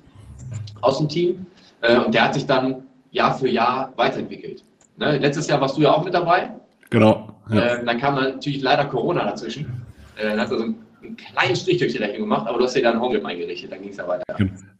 [0.83, 1.47] aus dem Team.
[1.81, 4.63] Äh, und der hat sich dann Jahr für Jahr weiterentwickelt.
[4.99, 5.19] Ne?
[5.19, 6.51] Letztes Jahr warst du ja auch mit dabei.
[6.91, 7.29] Genau.
[7.51, 7.77] Ja.
[7.77, 9.87] Äh, dann kam natürlich leider Corona dazwischen.
[10.17, 10.75] Äh, dann hast du so
[11.07, 13.73] einen, einen kleinen Strich durch die Rechnung gemacht, aber du hast dir dann Homegame eingerichtet,
[13.73, 14.25] dann ging es ja weiter.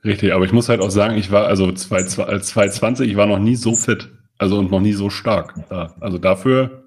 [0.05, 3.57] Richtig, aber ich muss halt auch sagen, ich war also 2020, ich war noch nie
[3.57, 4.09] so fit.
[4.39, 5.55] Also und noch nie so stark.
[6.01, 6.85] Also dafür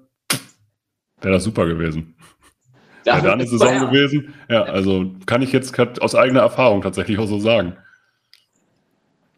[1.20, 2.14] wäre das super gewesen.
[3.04, 3.84] Ja, wäre da eine Saison ja.
[3.84, 4.34] gewesen.
[4.48, 7.76] Ja, also kann ich jetzt aus eigener Erfahrung tatsächlich auch so sagen.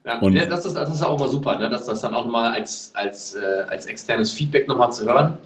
[0.05, 1.71] Ja, und ja, das, ist, das ist auch mal super, ne?
[1.71, 5.39] dass das dann auch mal als, als, äh, als externes Feedback nochmal zu hören,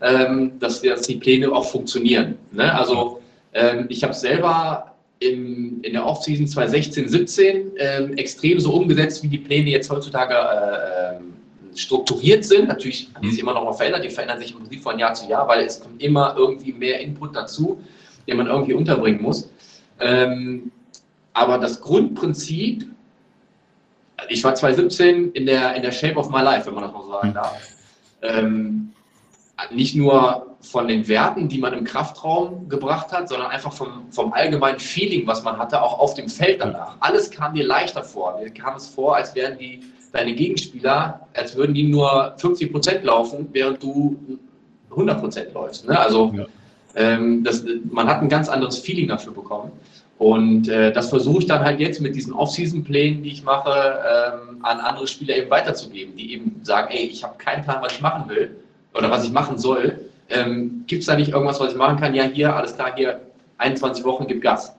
[0.00, 2.38] ähm, dass, dass die Pläne auch funktionieren.
[2.52, 2.72] Ne?
[2.72, 3.20] Also
[3.54, 9.28] ähm, ich habe selber im, in der Offseason 2016, 17 ähm, extrem so umgesetzt, wie
[9.28, 12.68] die Pläne jetzt heutzutage äh, strukturiert sind.
[12.68, 13.48] Natürlich haben die sich mhm.
[13.48, 15.80] immer noch mal verändert, die verändern sich im Prinzip von Jahr zu Jahr, weil es
[15.80, 17.82] kommt immer irgendwie mehr Input dazu,
[18.28, 19.50] den man irgendwie unterbringen muss.
[20.00, 20.70] Ähm,
[21.32, 22.86] aber das Grundprinzip,
[24.28, 27.02] ich war 2017 in der, in der Shape of my life, wenn man das mal
[27.02, 27.34] so sagen mhm.
[27.34, 27.68] darf.
[28.22, 28.92] Ähm,
[29.70, 34.32] nicht nur von den Werten, die man im Kraftraum gebracht hat, sondern einfach vom, vom
[34.32, 36.96] allgemeinen Feeling, was man hatte, auch auf dem Feld danach.
[37.00, 38.38] Alles kam dir leichter vor.
[38.40, 39.80] Mir kam es vor, als wären die
[40.12, 44.16] deine Gegenspieler, als würden die nur 50 Prozent laufen, während du
[44.90, 45.86] 100 Prozent läufst.
[45.86, 45.98] Ne?
[45.98, 46.46] Also ja.
[46.94, 49.72] ähm, das, man hat ein ganz anderes Feeling dafür bekommen.
[50.18, 54.58] Und äh, das versuche ich dann halt jetzt mit diesen Off-Season-Plänen, die ich mache, ähm,
[54.62, 58.00] an andere Spieler eben weiterzugeben, die eben sagen, ey, ich habe keinen Plan, was ich
[58.00, 58.56] machen will
[58.94, 59.98] oder was ich machen soll.
[60.28, 62.14] Ähm, gibt es da nicht irgendwas, was ich machen kann?
[62.14, 63.20] Ja, hier, alles klar, hier
[63.58, 64.74] 21 Wochen, gib Gas.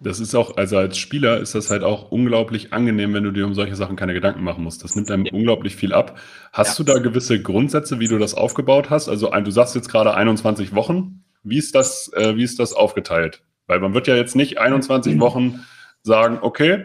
[0.00, 3.46] Das ist auch, also als Spieler ist das halt auch unglaublich angenehm, wenn du dir
[3.46, 4.84] um solche Sachen keine Gedanken machen musst.
[4.84, 5.32] Das nimmt einem ja.
[5.32, 6.18] unglaublich viel ab.
[6.52, 6.84] Hast ja.
[6.84, 9.08] du da gewisse Grundsätze, wie du das aufgebaut hast?
[9.08, 11.24] Also du sagst jetzt gerade 21 Wochen.
[11.42, 13.42] Wie ist das, äh, wie ist das aufgeteilt?
[13.66, 15.20] Weil man wird ja jetzt nicht 21 mhm.
[15.20, 15.64] Wochen
[16.02, 16.84] sagen, okay,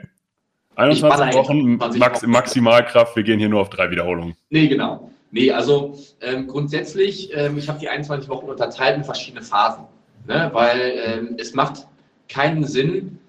[0.76, 4.36] 21 Wochen Max, Maximalkraft, wir gehen hier nur auf drei Wiederholungen.
[4.50, 5.12] Nee, genau.
[5.32, 9.86] Nee, also ähm, grundsätzlich, ähm, ich habe die 21 Wochen unterteilt in verschiedene Phasen.
[10.28, 10.50] Ne?
[10.54, 11.88] Weil ähm, es macht
[12.28, 13.20] keinen Sinn,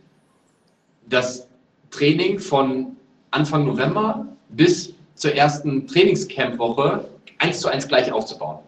[1.08, 1.48] das
[1.90, 2.96] Training von
[3.30, 7.04] Anfang November bis zur ersten Trainingscamp-Woche
[7.38, 8.58] eins zu eins gleich aufzubauen.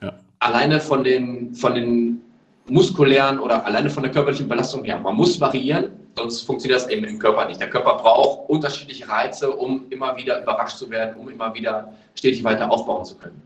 [0.00, 0.14] Ja.
[0.38, 2.22] Alleine von den, von den
[2.66, 4.98] muskulären oder alleine von der körperlichen Belastung her.
[4.98, 7.60] Man muss variieren, sonst funktioniert das eben im Körper nicht.
[7.60, 12.44] Der Körper braucht unterschiedliche Reize, um immer wieder überrascht zu werden, um immer wieder stetig
[12.44, 13.40] weiter aufbauen zu können.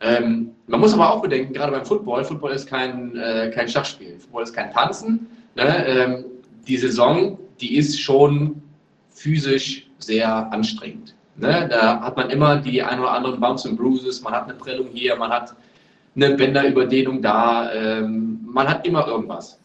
[0.00, 4.18] Ähm, man muss aber auch bedenken, gerade beim Football, Football ist kein, äh, kein Schachspiel,
[4.18, 5.26] Football ist kein Tanzen.
[5.54, 5.86] Ne?
[5.86, 6.24] Ähm,
[6.68, 8.62] die Saison, die ist schon
[9.10, 11.14] physisch sehr anstrengend.
[11.36, 11.66] Ne?
[11.70, 14.88] Da hat man immer die ein oder anderen Bumps und Bruises, man hat eine Prellung
[14.92, 15.54] hier, man hat
[16.14, 19.58] eine Bänderüberdehnung da, ähm, man hat immer irgendwas.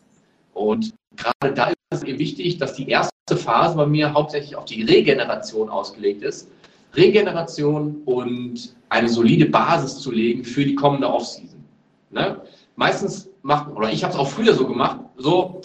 [0.54, 4.66] Und gerade da ist es eben wichtig, dass die erste Phase bei mir hauptsächlich auf
[4.66, 6.50] die Regeneration ausgelegt ist.
[6.94, 11.64] Regeneration und eine solide Basis zu legen für die kommende Offseason.
[12.10, 12.42] Ne?
[12.76, 15.62] Meistens macht, oder ich habe es auch früher so gemacht, so,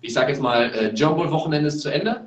[0.00, 2.22] ich sage jetzt mal, äh, German-Wochenende ist zu Ende.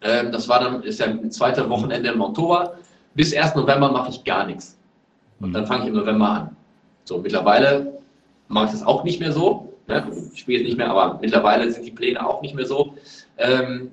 [0.00, 2.76] Ähm, das war dann, ist ja ein zweiter Wochenende im Oktober.
[3.14, 3.54] Bis 1.
[3.54, 4.78] November mache ich gar nichts.
[5.40, 6.56] Und dann fange ich im November an.
[7.04, 7.98] So, mittlerweile
[8.48, 9.69] mache ich das auch nicht mehr so.
[9.90, 10.06] Ne?
[10.32, 12.94] Ich spiele jetzt nicht mehr, aber mittlerweile sind die Pläne auch nicht mehr so.
[13.38, 13.90] Ähm,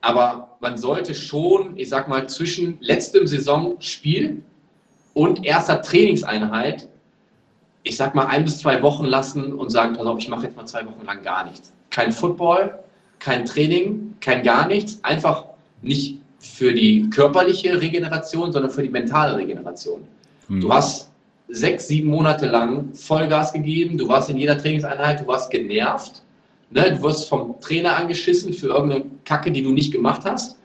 [0.00, 4.42] aber man sollte schon, ich sag mal, zwischen letztem Saisonspiel
[5.14, 6.88] und erster Trainingseinheit,
[7.84, 10.56] ich sag mal, ein bis zwei Wochen lassen und sagen, pass auf, ich mache jetzt
[10.56, 11.72] mal zwei Wochen lang gar nichts.
[11.90, 12.78] Kein Football,
[13.18, 14.98] kein Training, kein gar nichts.
[15.04, 15.46] Einfach
[15.82, 20.02] nicht für die körperliche Regeneration, sondern für die mentale Regeneration.
[20.48, 20.60] Hm.
[20.60, 21.11] Du hast
[21.52, 26.22] sechs, sieben Monate lang Vollgas gegeben, du warst in jeder Trainingseinheit, du warst genervt
[26.72, 26.96] Ne?
[26.96, 30.56] Du wirst vom Trainer angeschissen für irgendeine Kacke, die du nicht gemacht hast.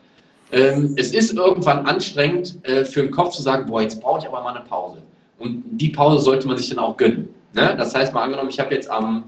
[0.51, 4.27] Ähm, es ist irgendwann anstrengend äh, für den Kopf zu sagen, boah, jetzt brauche ich
[4.27, 5.01] aber mal eine Pause.
[5.37, 7.27] Und die Pause sollte man sich dann auch gönnen.
[7.53, 7.75] Ne?
[7.77, 9.25] Das heißt mal angenommen, ich habe jetzt am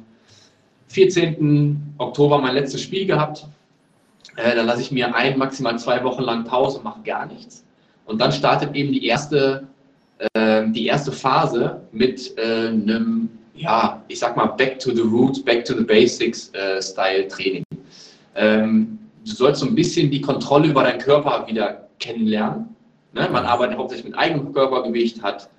[0.87, 1.95] 14.
[1.97, 3.45] Oktober mein letztes Spiel gehabt.
[4.37, 7.65] Äh, dann lasse ich mir ein, maximal zwei Wochen lang Pause und mache gar nichts.
[8.05, 9.67] Und dann startet eben die erste,
[10.33, 13.29] äh, die erste Phase mit äh, einem
[13.59, 17.63] ja, ich sag mal, back to the roots, back to the basics äh, Style Training.
[18.35, 22.75] Ähm, du sollst so ein bisschen die Kontrolle über deinen Körper wieder kennenlernen.
[23.13, 23.27] Ne?
[23.31, 25.49] Man arbeitet hauptsächlich mit eigenem Körpergewicht, hat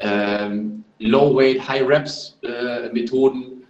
[0.00, 3.64] ähm, Low Weight, High Reps äh, Methoden,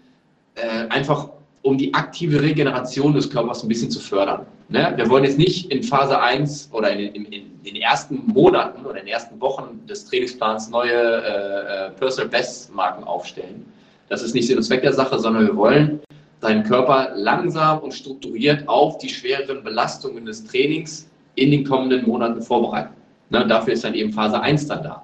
[0.54, 1.28] äh, einfach
[1.62, 4.46] um die aktive Regeneration des Körpers ein bisschen zu fördern.
[4.68, 4.92] Ne?
[4.96, 9.00] Wir wollen jetzt nicht in Phase 1 oder in, in, in, den ersten Monaten oder
[9.00, 13.64] in den ersten Wochen des Trainingsplans neue äh, äh Personal Best Marken aufstellen,
[14.08, 16.00] das ist nicht Sinn und Zweck der Sache, sondern wir wollen
[16.40, 22.42] deinen Körper langsam und strukturiert auf die schwereren Belastungen des Trainings in den kommenden Monaten
[22.42, 22.94] vorbereiten.
[23.30, 25.02] Ne, dafür ist dann eben Phase 1 dann da.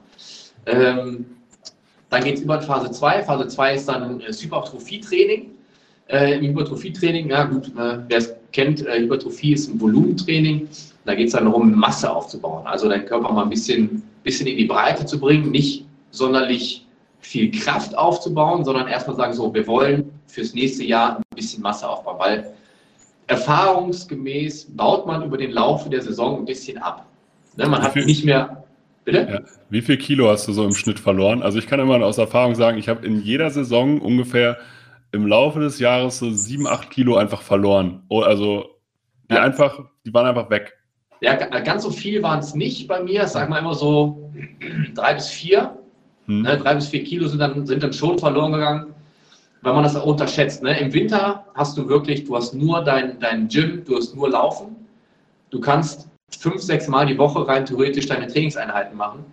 [0.66, 1.26] Ähm,
[2.10, 3.22] dann geht es über in Phase 2.
[3.22, 5.50] Phase 2 ist dann das Hypertrophie-Training.
[6.10, 10.68] Äh, Im Hypertrophie-Training, ja gut, äh, wer es kennt, äh, Hypertrophie ist ein Volumentraining.
[11.04, 12.66] Da geht es dann darum, Masse aufzubauen.
[12.66, 16.84] Also deinen Körper mal ein bisschen, bisschen in die Breite zu bringen, nicht sonderlich
[17.20, 21.88] viel Kraft aufzubauen, sondern erstmal sagen, so, wir wollen fürs nächste Jahr ein bisschen Masse
[21.88, 22.54] aufbauen, weil
[23.28, 27.06] erfahrungsgemäß baut man über den Laufe der Saison ein bisschen ab.
[27.56, 28.64] Ne, man hat nicht mehr.
[29.04, 29.28] Bitte?
[29.30, 29.40] Ja.
[29.70, 31.42] Wie viel Kilo hast du so im Schnitt verloren?
[31.42, 34.58] Also ich kann immer aus Erfahrung sagen, ich habe in jeder Saison ungefähr
[35.12, 38.02] im Laufe des Jahres so sieben, acht Kilo einfach verloren.
[38.08, 38.64] Oh, also
[39.30, 39.42] die ja.
[39.42, 40.76] einfach, die waren einfach weg.
[41.20, 43.26] Ja, ganz so viel waren es nicht bei mir.
[43.26, 44.32] Sag mal immer so
[44.94, 45.78] drei bis vier.
[46.26, 46.42] Hm.
[46.42, 48.94] Ne, drei bis vier Kilo sind dann, sind dann schon verloren gegangen
[49.62, 50.62] weil man das auch unterschätzt.
[50.62, 50.78] Ne?
[50.78, 54.76] Im Winter hast du wirklich, du hast nur dein, dein Gym, du hast nur Laufen.
[55.50, 59.24] Du kannst fünf, sechs Mal die Woche rein theoretisch deine Trainingseinheiten machen.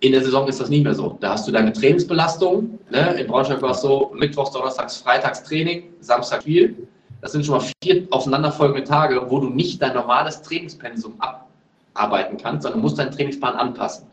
[0.00, 1.16] In der Saison ist das nicht mehr so.
[1.20, 2.78] Da hast du deine Trainingsbelastung.
[2.90, 3.14] Ne?
[3.18, 6.88] In Braunschweig war es so, Mittwochs, Donnerstags, Freitags Training, Samstag Spiel.
[7.20, 11.20] Das sind schon mal vier aufeinanderfolgende Tage, wo du nicht dein normales Trainingspensum
[11.94, 14.06] abarbeiten kannst, sondern musst deinen Trainingsplan anpassen.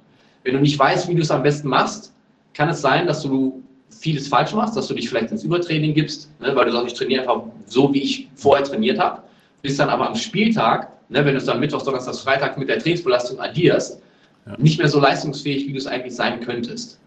[0.43, 2.13] Wenn du nicht weißt, wie du es am besten machst,
[2.55, 6.29] kann es sein, dass du vieles falsch machst, dass du dich vielleicht ins Übertraining gibst,
[6.39, 9.21] ne, weil du sagst, ich trainiere einfach so, wie ich vorher trainiert habe,
[9.61, 12.79] bist dann aber am Spieltag, ne, wenn du es dann Mittwoch, Donnerstag, Freitag mit der
[12.79, 14.01] Trainingsbelastung addierst,
[14.45, 14.55] ja.
[14.57, 16.99] nicht mehr so leistungsfähig, wie du es eigentlich sein könntest.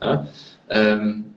[0.00, 0.26] Ne?
[0.68, 1.34] Ähm,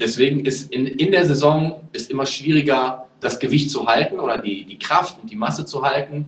[0.00, 4.64] deswegen ist in, in der Saison ist immer schwieriger, das Gewicht zu halten oder die,
[4.64, 6.26] die Kraft und die Masse zu halten,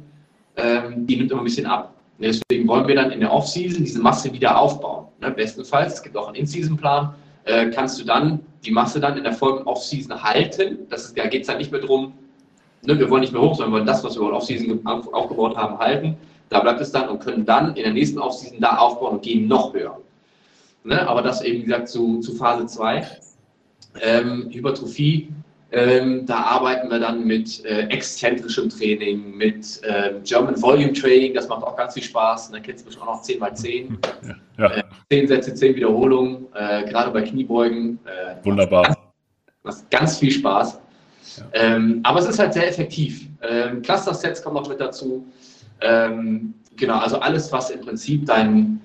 [0.56, 1.92] ähm, die nimmt immer ein bisschen ab.
[2.18, 5.06] Deswegen wollen wir dann in der Offseason diese Masse wieder aufbauen.
[5.20, 5.32] Ne?
[5.32, 9.32] Bestenfalls, es gibt auch einen In-Season-Plan, äh, kannst du dann die Masse dann in der
[9.32, 10.78] folgenden Offseason halten.
[10.88, 12.12] Das ist, da geht es dann nicht mehr darum,
[12.82, 15.56] ne, wir wollen nicht mehr hoch, sondern wir wollen das, was wir in Offseason aufgebaut
[15.56, 16.16] haben, halten.
[16.48, 19.48] Da bleibt es dann und können dann in der nächsten Offseason da aufbauen und gehen
[19.48, 19.98] noch höher.
[20.84, 23.06] Ne, aber das eben, wie gesagt, zu, zu Phase 2.
[24.02, 25.32] Ähm, Hypertrophie
[25.74, 31.48] ähm, da arbeiten wir dann mit äh, exzentrischem Training, mit äh, German Volume Training, das
[31.48, 32.52] macht auch ganz viel Spaß.
[32.52, 33.96] Da kennst du bestimmt auch noch 10x10.
[34.56, 34.70] Ja.
[34.70, 37.98] Äh, 10 Sätze, 10 Wiederholungen, äh, gerade bei Kniebeugen.
[38.04, 38.86] Äh, Wunderbar.
[38.86, 38.98] Macht
[39.64, 40.78] ganz, ganz viel Spaß.
[41.38, 41.44] Ja.
[41.54, 43.26] Ähm, aber es ist halt sehr effektiv.
[43.42, 45.26] Ähm, Cluster-Sets kommen noch mit dazu.
[45.80, 48.80] Ähm, genau, also alles, was im Prinzip dein,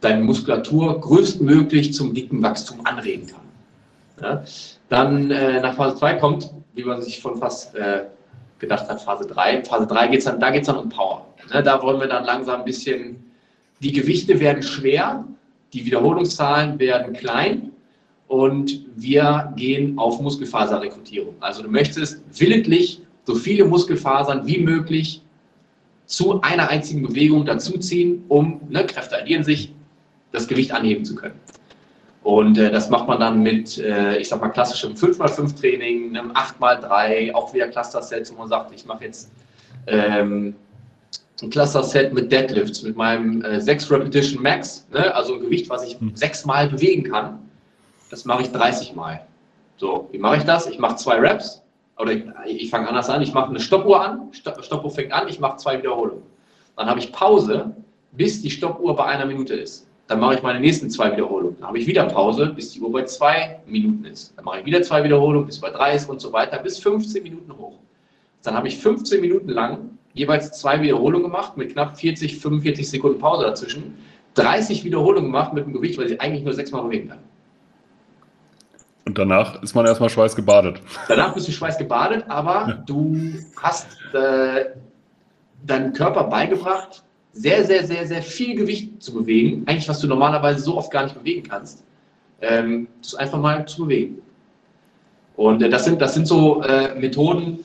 [0.00, 3.40] deine Muskulatur größtmöglich zum dicken Wachstum anregen kann.
[4.22, 4.44] Ja?
[4.88, 8.04] Dann äh, nach Phase 2 kommt, wie man sich schon fast äh,
[8.58, 9.64] gedacht hat, Phase 3.
[9.64, 11.26] Phase 3 geht es dann, da geht's dann um Power.
[11.52, 11.62] Ne?
[11.62, 13.24] Da wollen wir dann langsam ein bisschen,
[13.80, 15.24] die Gewichte werden schwer,
[15.72, 17.72] die Wiederholungszahlen werden klein
[18.28, 21.34] und wir gehen auf Muskelfaserrekrutierung.
[21.40, 25.22] Also du möchtest willentlich so viele Muskelfasern wie möglich
[26.06, 29.74] zu einer einzigen Bewegung dazuziehen, um, ne, Kräfte addieren sich,
[30.32, 31.38] das Gewicht anheben zu können.
[32.22, 36.32] Und äh, das macht man dann mit, äh, ich sag mal, klassischem 5x5 Training, einem
[36.32, 39.30] 8x3, auch wieder Cluster-Sets, wo man sagt, ich mache jetzt
[39.86, 40.54] ähm,
[41.40, 45.14] ein Cluster-Set mit Deadlifts, mit meinem äh, 6 Repetition Max, ne?
[45.14, 46.16] also ein Gewicht, was ich hm.
[46.16, 47.38] sechsmal bewegen kann.
[48.10, 49.24] Das mache ich 30 Mal.
[49.76, 50.66] So, wie mache ich das?
[50.66, 51.62] Ich mache zwei Reps,
[51.98, 55.40] oder ich, ich fange anders an, ich mache eine Stoppuhr an, Stoppuhr fängt an, ich
[55.40, 56.22] mache zwei Wiederholungen.
[56.76, 57.74] Dann habe ich Pause,
[58.12, 59.86] bis die Stoppuhr bei einer Minute ist.
[60.06, 61.56] Dann mache ich meine nächsten zwei Wiederholungen.
[61.58, 64.34] Dann habe ich wieder Pause, bis die Uhr bei zwei Minuten ist.
[64.36, 67.22] Dann mache ich wieder zwei Wiederholungen, bis bei drei ist und so weiter, bis 15
[67.22, 67.78] Minuten hoch.
[68.42, 73.18] Dann habe ich 15 Minuten lang jeweils zwei Wiederholungen gemacht mit knapp 40, 45 Sekunden
[73.18, 73.96] Pause dazwischen.
[74.34, 77.18] 30 Wiederholungen gemacht mit einem Gewicht, weil ich eigentlich nur sechsmal bewegen kann.
[79.06, 80.80] Und danach ist man erstmal schweißgebadet.
[81.08, 82.82] Danach bist du schweißgebadet, aber ja.
[82.86, 84.66] du hast äh,
[85.64, 90.60] deinem Körper beigebracht, sehr, sehr, sehr, sehr viel Gewicht zu bewegen, eigentlich was du normalerweise
[90.60, 91.84] so oft gar nicht bewegen kannst,
[92.40, 94.18] ähm, das einfach mal zu bewegen.
[95.36, 97.60] Und äh, das, sind, das sind so äh, Methoden,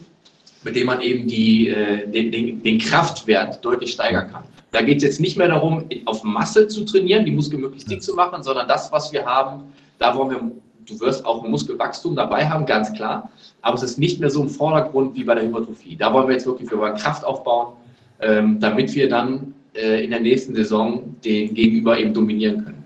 [0.64, 4.44] mit denen man eben die, äh, den, den, den, Kraftwert deutlich steigern kann.
[4.72, 8.04] Da geht es jetzt nicht mehr darum, auf Masse zu trainieren, die Muskel möglichst dick
[8.04, 9.64] zu machen, sondern das, was wir haben,
[9.98, 10.52] da wollen wir,
[10.86, 13.30] du wirst auch ein Muskelwachstum dabei haben, ganz klar,
[13.62, 15.96] aber es ist nicht mehr so im Vordergrund wie bei der Hypertrophie.
[15.96, 17.74] Da wollen wir jetzt wirklich, wir wollen Kraft aufbauen,
[18.20, 22.84] ähm, damit wir dann äh, in der nächsten Saison den Gegenüber eben dominieren können.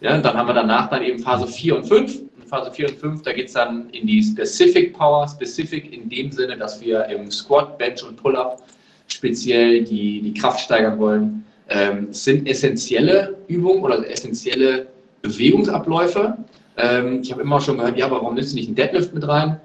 [0.00, 2.20] Ja, dann haben wir danach dann eben Phase 4 und 5.
[2.40, 6.08] In Phase 4 und 5, da geht es dann in die Specific Power, Specific in
[6.08, 8.62] dem Sinne, dass wir im Squat, Bench und Pull-Up
[9.08, 11.44] speziell die, die Kraft steigern wollen.
[11.68, 14.86] Ähm, sind essentielle Übungen oder essentielle
[15.22, 16.36] Bewegungsabläufe.
[16.78, 19.26] Ähm, ich habe immer schon gehört, ja, aber warum nimmst du nicht einen Deadlift mit
[19.26, 19.60] rein?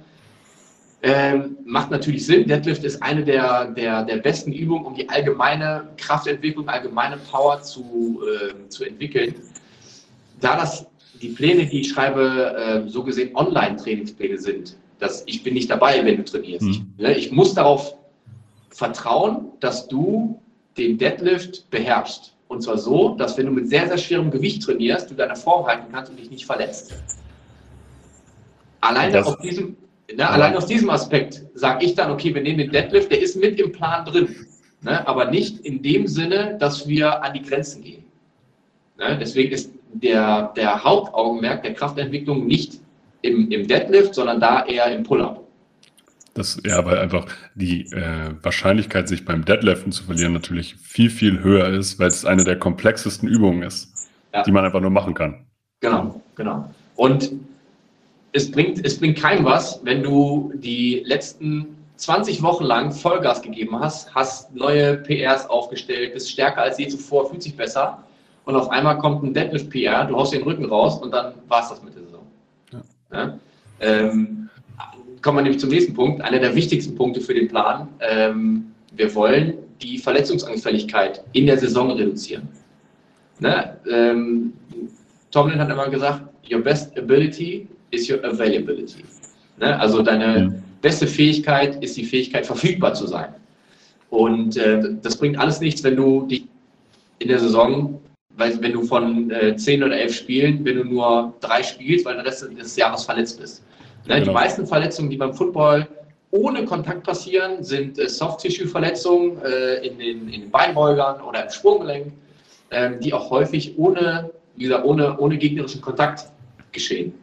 [1.03, 2.47] Ähm, macht natürlich Sinn.
[2.47, 8.21] Deadlift ist eine der, der, der besten Übungen, um die allgemeine Kraftentwicklung, allgemeine Power zu,
[8.23, 9.35] äh, zu entwickeln.
[10.39, 10.87] Da das
[11.21, 16.03] die Pläne, die ich schreibe, äh, so gesehen Online-Trainingspläne sind, dass ich bin nicht dabei,
[16.05, 16.65] wenn du trainierst.
[16.65, 16.93] Mhm.
[16.97, 17.95] Ich, ne, ich muss darauf
[18.69, 20.41] vertrauen, dass du
[20.77, 22.32] den Deadlift beherrschst.
[22.53, 25.65] Und zwar so, dass wenn du mit sehr, sehr schwerem Gewicht trainierst, du deine Form
[25.65, 26.93] halten kannst und dich nicht verletzt.
[28.81, 29.75] Alleine auf diesem,
[30.11, 33.35] Ne, allein aus diesem Aspekt sage ich dann, okay, wir nehmen den Deadlift, der ist
[33.35, 34.35] mit im Plan drin.
[34.81, 38.03] Ne, aber nicht in dem Sinne, dass wir an die Grenzen gehen.
[38.97, 42.81] Ne, deswegen ist der, der Hauptaugenmerk der Kraftentwicklung nicht
[43.21, 45.42] im, im Deadlift, sondern da eher im Pull-up.
[46.33, 51.43] Das, ja, weil einfach die äh, Wahrscheinlichkeit, sich beim Deadliften zu verlieren, natürlich viel, viel
[51.43, 54.41] höher ist, weil es eine der komplexesten Übungen ist, ja.
[54.41, 55.45] die man einfach nur machen kann.
[55.81, 56.73] Genau, genau.
[56.95, 57.31] Und
[58.31, 63.79] es bringt, es bringt keinem was, wenn du die letzten 20 Wochen lang Vollgas gegeben
[63.79, 68.03] hast, hast neue PRs aufgestellt, bist stärker als je zuvor, fühlt sich besser
[68.45, 71.61] und auf einmal kommt ein Deadlift PR, du haust den Rücken raus und dann war
[71.61, 72.27] es das mit der Saison.
[72.71, 72.81] Ja.
[73.13, 73.39] Ja?
[73.79, 74.42] Ähm,
[75.23, 77.87] kommen wir nämlich zum nächsten Punkt, einer der wichtigsten Punkte für den Plan.
[78.01, 82.47] Ähm, wir wollen die Verletzungsanfälligkeit in der Saison reduzieren.
[83.39, 83.77] Ne?
[83.89, 84.53] Ähm,
[85.31, 89.03] Tomlin hat immer gesagt, your best ability is your availability.
[89.57, 89.79] Ne?
[89.79, 90.63] Also deine mhm.
[90.81, 93.33] beste Fähigkeit ist die Fähigkeit, verfügbar zu sein.
[94.09, 96.45] Und äh, das bringt alles nichts, wenn du dich
[97.19, 97.99] in der Saison,
[98.35, 102.15] weil wenn du von äh, 10 oder 11 Spielen, wenn du nur drei spielst, weil
[102.15, 103.63] der Rest des Jahres verletzt bist.
[104.05, 104.15] Ne?
[104.15, 104.25] Genau.
[104.25, 105.87] Die meisten Verletzungen, die beim Football
[106.31, 112.13] ohne Kontakt passieren, sind äh, Soft-Tissue-Verletzungen äh, in, den, in den Beinbeugern oder im Sprunggelenk,
[112.71, 116.25] ähm, die auch häufig ohne, wie gesagt, ohne, ohne gegnerischen Kontakt
[116.71, 117.13] geschehen.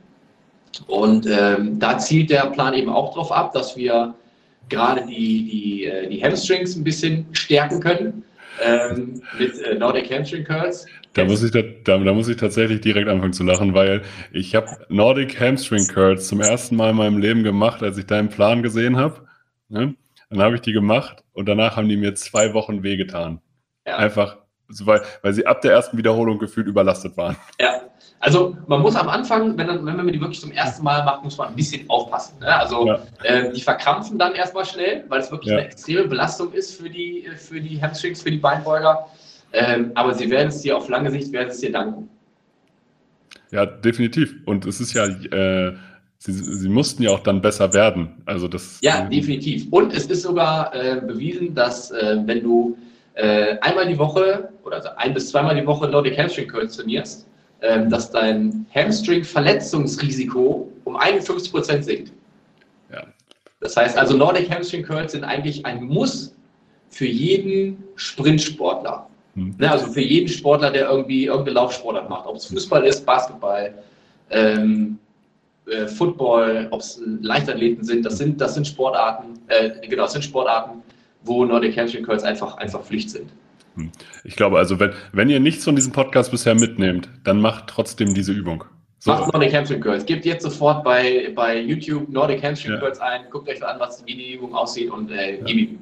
[0.86, 4.14] Und ähm, da zielt der Plan eben auch darauf ab, dass wir
[4.68, 8.24] gerade die, die, äh, die Hamstrings ein bisschen stärken können
[8.62, 10.86] ähm, mit äh, Nordic Hamstring Curls.
[11.14, 14.54] Da muss, ich da, da, da, muss ich tatsächlich direkt anfangen zu lachen, weil ich
[14.54, 18.62] habe Nordic Hamstring Curls zum ersten Mal in meinem Leben gemacht, als ich deinen Plan
[18.62, 19.26] gesehen habe.
[19.68, 19.94] Ne?
[20.30, 23.40] Dann habe ich die gemacht und danach haben die mir zwei Wochen wehgetan.
[23.86, 23.96] Ja.
[23.96, 27.36] Einfach, weil, weil sie ab der ersten Wiederholung gefühlt überlastet waren.
[27.60, 27.80] Ja,
[28.20, 31.38] also man muss am Anfang, wenn, wenn man die wirklich zum ersten Mal macht, muss
[31.38, 32.38] man ein bisschen aufpassen.
[32.38, 32.54] Ne?
[32.54, 33.00] Also ja.
[33.22, 35.56] äh, die verkrampfen dann erstmal schnell, weil es wirklich ja.
[35.56, 39.06] eine extreme Belastung ist für die, für die Hamstrings, für die Beinbeuger.
[39.54, 42.10] Ähm, aber sie werden es dir auf lange Sicht werden es dir danken.
[43.52, 44.34] Ja, definitiv.
[44.44, 45.74] Und es ist ja, äh,
[46.18, 48.22] sie, sie mussten ja auch dann besser werden.
[48.26, 48.78] Also das.
[48.82, 49.66] Ja, definitiv.
[49.70, 52.76] Und es ist sogar äh, bewiesen, dass äh, wenn du
[53.14, 57.26] äh, einmal die Woche oder also ein bis zweimal die Woche Nordic Hamstring Curls trainierst,
[57.60, 62.12] dass dein Hamstring-Verletzungsrisiko um 51 Prozent sinkt.
[62.90, 63.04] Ja.
[63.60, 66.34] Das heißt also, Nordic Hamstring Curls sind eigentlich ein Muss
[66.88, 69.06] für jeden Sprintsportler.
[69.34, 69.54] Hm.
[69.58, 72.26] Ne, also für jeden Sportler, der irgendwie irgendeine Laufsportart macht.
[72.26, 73.74] Ob es Fußball ist, Basketball,
[74.30, 74.98] ähm,
[75.66, 80.24] äh, Football, ob es Leichtathleten sind, das sind, das sind Sportarten, äh, genau, das sind
[80.24, 80.82] Sportarten,
[81.22, 83.30] wo Nordic Hamstring Curls einfach, einfach Pflicht sind.
[84.24, 88.14] Ich glaube also, wenn, wenn ihr nichts von diesem Podcast bisher mitnehmt, dann macht trotzdem
[88.14, 88.64] diese Übung.
[88.98, 89.12] So.
[89.12, 90.04] Macht Nordic Hamstring Curls.
[90.04, 93.06] Gebt jetzt sofort bei, bei YouTube Nordic Hamstring Curls ja.
[93.06, 95.44] ein, guckt euch an, was, wie die Übung aussieht und äh, ja.
[95.46, 95.78] gib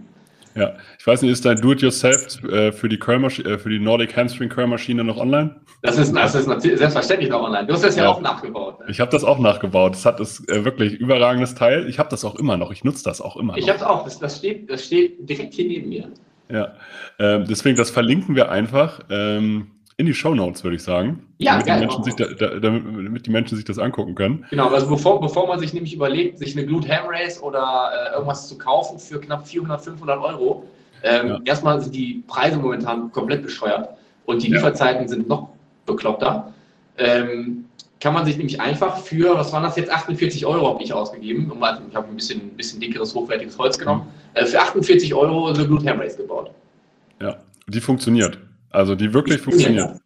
[0.55, 4.49] Ja, ich weiß nicht, ist dein Do-it-yourself äh, für, die äh, für die Nordic Hamstring
[4.49, 5.57] Curl Maschine noch online?
[5.83, 7.67] Das ist, das ist natürlich selbstverständlich noch online.
[7.67, 8.81] Du hast das ja, ja auch nachgebaut.
[8.81, 8.87] Ne?
[8.89, 9.95] Ich habe das auch nachgebaut.
[9.95, 11.89] Das hat das äh, wirklich überragendes Teil.
[11.89, 12.71] Ich habe das auch immer noch.
[12.71, 13.59] Ich nutze das auch immer noch.
[13.59, 14.05] Ich habe es auch.
[14.05, 16.09] Das, das, steht, das steht direkt hier neben mir.
[16.51, 16.75] Ja,
[17.19, 21.27] ähm, deswegen, das verlinken wir einfach ähm, in die Show Notes, würde ich sagen.
[21.39, 24.47] Ja, damit, geil, die Menschen sich da, da, damit, die Menschen sich das angucken können.
[24.51, 28.15] Genau, also bevor, bevor man sich nämlich überlegt, sich eine Glut Ham Race oder äh,
[28.15, 30.65] irgendwas zu kaufen für knapp 400, 500 Euro,
[31.03, 31.41] ähm, ja.
[31.45, 33.91] erstmal sind die Preise momentan komplett bescheuert
[34.25, 35.09] und die Lieferzeiten ja.
[35.09, 35.51] sind noch
[35.85, 36.53] bekloppter.
[36.97, 37.65] Ähm,
[38.01, 41.53] kann man sich nämlich einfach für, was waren das jetzt, 48 Euro habe ich ausgegeben.
[41.89, 44.03] Ich habe ein bisschen, ein bisschen dickeres, hochwertiges Holz genommen.
[44.35, 44.41] Mhm.
[44.41, 46.51] Äh, für 48 Euro eine Blut Ham Race gebaut.
[47.21, 48.39] Ja, die funktioniert.
[48.71, 49.99] Also die wirklich funktioniert.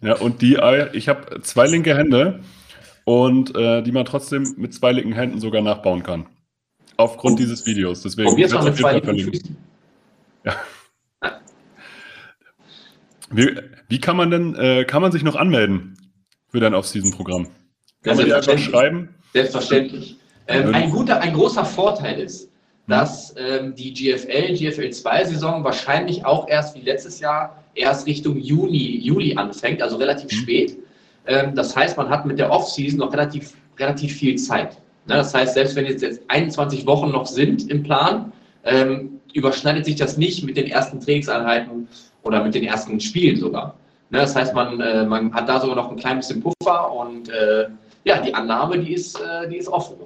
[0.00, 2.40] Ja, und die, äh, ich habe zwei linke Hände
[3.04, 6.26] und äh, die man trotzdem mit zwei linken Händen sogar nachbauen kann.
[6.96, 8.02] Aufgrund und, dieses Videos.
[8.02, 9.56] Deswegen probier's mal mit zwei linken
[10.44, 10.56] Ja.
[13.30, 13.54] Wie,
[13.88, 15.97] wie, kann man denn, äh, kann man sich noch anmelden?
[16.48, 17.48] Für dein Off-Season-Programm?
[18.02, 19.14] Kann man dir einfach schreiben?
[19.32, 20.16] Selbstverständlich.
[20.46, 22.50] Ähm, ein, guter, ein großer Vorteil ist,
[22.86, 28.98] dass ähm, die GFL, GFL 2-Saison wahrscheinlich auch erst wie letztes Jahr erst Richtung Juni,
[28.98, 30.36] Juli anfängt, also relativ mhm.
[30.42, 30.78] spät.
[31.26, 34.78] Ähm, das heißt, man hat mit der Off-Season noch relativ, relativ viel Zeit.
[35.06, 35.16] Ne?
[35.16, 38.32] Das heißt, selbst wenn jetzt, jetzt 21 Wochen noch sind im Plan,
[38.64, 41.88] ähm, überschneidet sich das nicht mit den ersten Trainingseinheiten
[42.22, 43.78] oder mit den ersten Spielen sogar.
[44.10, 47.28] Ne, das heißt, man, äh, man hat da sogar noch ein klein bisschen Puffer und
[47.28, 47.68] äh,
[48.04, 49.96] ja, die Annahme, die ist, äh, die ist offen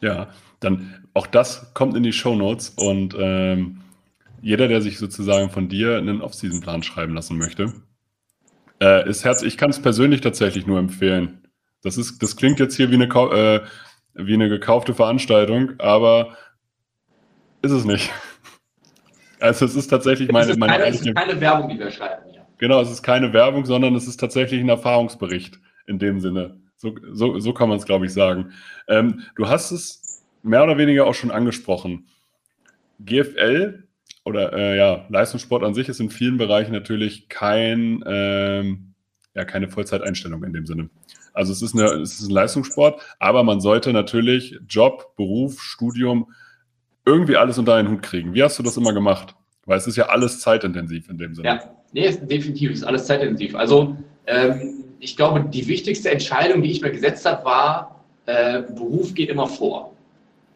[0.00, 0.28] Ja,
[0.60, 3.80] dann auch das kommt in die Show Notes und ähm,
[4.40, 7.72] jeder, der sich sozusagen von dir einen Off-Season-Plan schreiben lassen möchte,
[8.80, 9.54] äh, ist herzlich.
[9.54, 11.48] Ich kann es persönlich tatsächlich nur empfehlen.
[11.82, 13.60] Das ist, das klingt jetzt hier wie eine, äh,
[14.14, 16.36] wie eine gekaufte Veranstaltung, aber
[17.62, 18.10] ist es nicht.
[19.40, 21.92] Also es ist tatsächlich meine, es ist meine keine, es ist keine Werbung, die wir
[21.92, 22.37] schreiben.
[22.58, 26.60] Genau, es ist keine Werbung, sondern es ist tatsächlich ein Erfahrungsbericht in dem Sinne.
[26.76, 28.52] So, so, so kann man es, glaube ich, sagen.
[28.86, 32.06] Ähm, du hast es mehr oder weniger auch schon angesprochen.
[33.00, 33.84] GFL
[34.24, 38.94] oder äh, ja, Leistungssport an sich ist in vielen Bereichen natürlich kein, ähm,
[39.34, 40.90] ja, keine Vollzeiteinstellung in dem Sinne.
[41.32, 46.32] Also es ist, eine, es ist ein Leistungssport, aber man sollte natürlich Job, Beruf, Studium
[47.04, 48.34] irgendwie alles unter einen Hut kriegen.
[48.34, 49.34] Wie hast du das immer gemacht?
[49.64, 51.48] Weil es ist ja alles zeitintensiv in dem Sinne.
[51.48, 53.54] Ja, nee, definitiv, es ist alles zeitintensiv.
[53.54, 59.14] Also ähm, ich glaube, die wichtigste Entscheidung, die ich mir gesetzt habe, war, äh, Beruf
[59.14, 59.94] geht immer vor.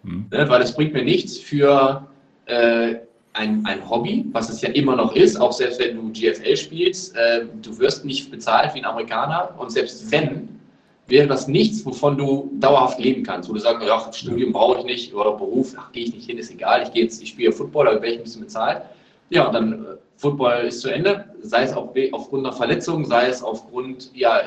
[0.05, 0.26] Hm.
[0.30, 2.07] Ne, weil es bringt mir nichts für
[2.47, 2.97] äh,
[3.35, 7.16] ein, ein Hobby, was es ja immer noch ist, auch selbst wenn du GFL spielst,
[7.16, 10.61] äh, du wirst nicht bezahlt wie ein Amerikaner und selbst wenn,
[11.07, 14.85] wäre das nichts, wovon du dauerhaft leben kannst, wo du sagst, ja, Studium brauche ich
[14.85, 17.53] nicht oder Beruf, ach, gehe ich nicht hin, ist egal, ich gehe jetzt, ich spiele
[17.53, 18.83] Football, da werde ich ein bisschen bezahlt.
[19.30, 19.87] Ja, und dann äh,
[20.23, 24.41] Football ist zu Ende, sei es auf, aufgrund einer Verletzung, sei es aufgrund, ja,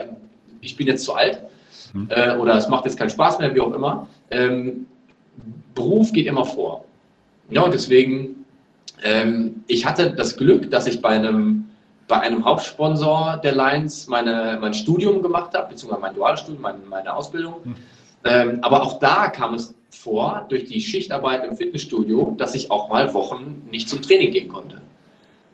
[0.61, 1.43] ich bin jetzt zu alt
[1.93, 2.07] mhm.
[2.09, 4.07] äh, oder es macht jetzt keinen Spaß mehr, wie auch immer.
[4.31, 4.87] Ähm,
[5.75, 6.85] Beruf geht immer vor.
[7.49, 8.45] Ja, und deswegen,
[9.03, 11.65] ähm, ich hatte das Glück, dass ich bei einem,
[12.07, 16.79] bei einem Hauptsponsor der Lions meine, mein Studium gemacht habe, beziehungsweise mein duales Studium, meine,
[16.89, 17.55] meine Ausbildung.
[17.65, 17.75] Mhm.
[18.23, 22.89] Ähm, aber auch da kam es vor, durch die Schichtarbeit im Fitnessstudio, dass ich auch
[22.89, 24.81] mal Wochen nicht zum Training gehen konnte.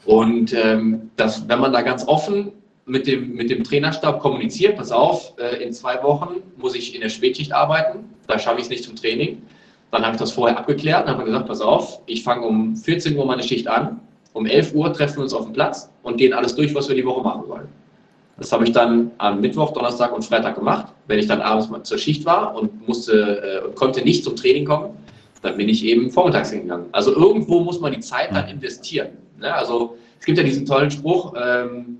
[0.05, 2.51] Und ähm, das, wenn man da ganz offen
[2.85, 7.01] mit dem, mit dem Trainerstab kommuniziert, pass auf, äh, in zwei Wochen muss ich in
[7.01, 9.41] der Spätschicht arbeiten, da schaffe ich es nicht zum Training
[9.91, 13.15] dann habe ich das vorher abgeklärt und habe gesagt, pass auf, ich fange um 14
[13.15, 13.99] Uhr meine Schicht an,
[14.33, 16.95] um 11 Uhr treffen wir uns auf dem Platz und gehen alles durch, was wir
[16.95, 17.67] die Woche machen wollen.
[18.37, 20.87] Das habe ich dann am Mittwoch, Donnerstag und Freitag gemacht.
[21.07, 24.65] Wenn ich dann abends mal zur Schicht war und musste äh, konnte nicht zum Training
[24.65, 24.97] kommen,
[25.41, 26.87] dann bin ich eben vormittags hingegangen.
[26.91, 29.09] Also irgendwo muss man die Zeit dann investieren.
[29.39, 29.53] Ne?
[29.53, 31.97] Also es gibt ja diesen tollen Spruch, ähm,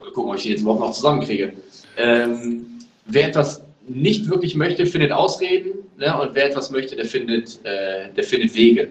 [0.00, 1.52] mal gucken, ob ich den jetzt überhaupt noch zusammenkriege.
[1.96, 2.66] Ähm,
[3.06, 6.18] wer etwas nicht wirklich möchte, findet Ausreden ne?
[6.20, 8.88] und wer etwas möchte, der findet, äh, der findet Wege.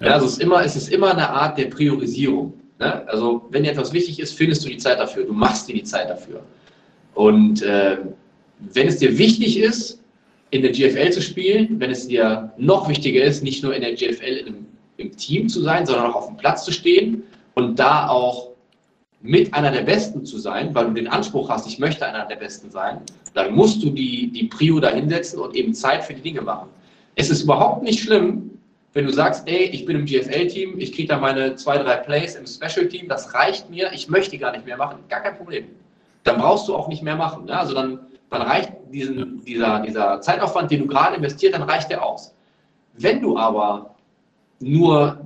[0.00, 0.12] Ja.
[0.12, 2.52] also es ist, immer, es ist immer eine Art der Priorisierung.
[2.78, 3.08] Ne?
[3.08, 5.84] Also wenn dir etwas wichtig ist, findest du die Zeit dafür, du machst dir die
[5.84, 6.42] Zeit dafür.
[7.14, 7.98] Und äh,
[8.58, 10.00] wenn es dir wichtig ist,
[10.54, 13.94] in der GFL zu spielen, wenn es dir noch wichtiger ist, nicht nur in der
[13.94, 14.66] GFL im,
[14.98, 17.24] im Team zu sein, sondern auch auf dem Platz zu stehen
[17.54, 18.50] und da auch
[19.20, 22.36] mit einer der Besten zu sein, weil du den Anspruch hast, ich möchte einer der
[22.36, 23.00] Besten sein,
[23.32, 26.68] dann musst du die, die Prio da hinsetzen und eben Zeit für die Dinge machen.
[27.16, 28.50] Es ist überhaupt nicht schlimm,
[28.92, 32.36] wenn du sagst, ey, ich bin im GFL-Team, ich kriege da meine zwei, drei Plays
[32.36, 35.64] im Special-Team, das reicht mir, ich möchte gar nicht mehr machen, gar kein Problem.
[36.22, 37.46] Dann brauchst du auch nicht mehr machen.
[37.46, 37.58] Ne?
[37.58, 37.98] Also dann,
[38.34, 42.34] dann reicht diesen, dieser, dieser Zeitaufwand, den du gerade investiert, dann reicht der aus.
[42.94, 43.94] Wenn du aber
[44.60, 45.18] nur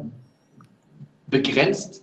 [1.26, 2.02] begrenzt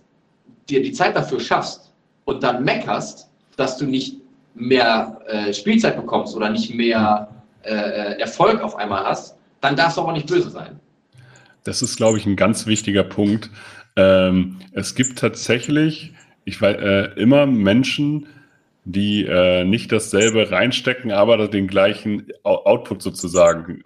[0.68, 1.86] dir die Zeit dafür schaffst,
[2.26, 4.16] und dann meckerst, dass du nicht
[4.54, 7.28] mehr äh, Spielzeit bekommst oder nicht mehr
[7.62, 10.78] äh, Erfolg auf einmal hast, dann darfst du aber nicht böse sein.
[11.64, 13.50] Das ist, glaube ich, ein ganz wichtiger Punkt.
[13.96, 16.12] Ähm, es gibt tatsächlich,
[16.44, 18.26] ich weiß, äh, immer Menschen,
[18.86, 23.82] die äh, nicht dasselbe reinstecken, aber den gleichen Output sozusagen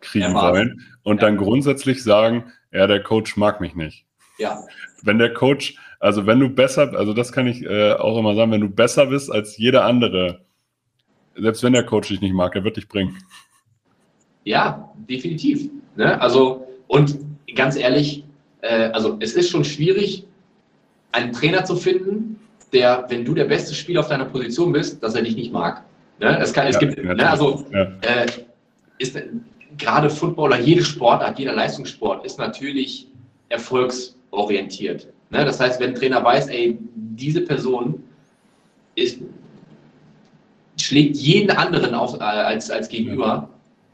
[0.00, 1.26] kriegen wollen und ja.
[1.26, 4.06] dann grundsätzlich sagen, ja, der Coach mag mich nicht.
[4.38, 4.60] Ja.
[5.02, 8.52] Wenn der Coach also wenn du besser, also das kann ich äh, auch immer sagen,
[8.52, 10.40] wenn du besser bist als jeder andere,
[11.36, 13.16] selbst wenn der Coach dich nicht mag, er wird dich bringen.
[14.44, 15.68] Ja, definitiv.
[15.96, 16.20] Ne?
[16.20, 17.18] Also und
[17.54, 18.24] ganz ehrlich,
[18.60, 20.24] äh, also es ist schon schwierig,
[21.10, 22.37] einen Trainer zu finden,
[22.72, 25.82] der, wenn du der beste Spieler auf deiner Position bist, dass er dich nicht mag.
[26.20, 26.38] Ne?
[26.40, 27.30] Es, kann, es ja, gibt, ne?
[27.30, 27.82] also ja.
[28.02, 28.26] äh,
[28.98, 29.16] ist
[29.76, 33.06] gerade Footballer, jede Sportart, jeder Leistungssport ist natürlich
[33.48, 35.06] erfolgsorientiert.
[35.30, 35.44] Ne?
[35.44, 38.02] Das heißt, wenn ein Trainer weiß, ey, diese Person
[38.94, 39.18] ist,
[40.80, 43.48] schlägt jeden anderen auf, äh, als, als Gegenüber,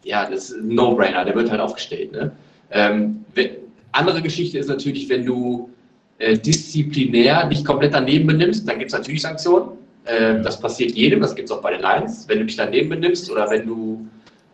[0.05, 2.13] ja, das ist ein No-Brainer, der wird halt aufgestellt.
[2.13, 2.33] Ne?
[2.71, 3.51] Ähm, wenn,
[3.93, 5.71] andere Geschichte ist natürlich, wenn du
[6.19, 9.71] äh, disziplinär nicht komplett daneben benimmst, dann gibt es natürlich Sanktionen.
[10.05, 12.29] Äh, das passiert jedem, das gibt es auch bei den Lions.
[12.29, 14.07] Wenn du dich daneben benimmst oder wenn du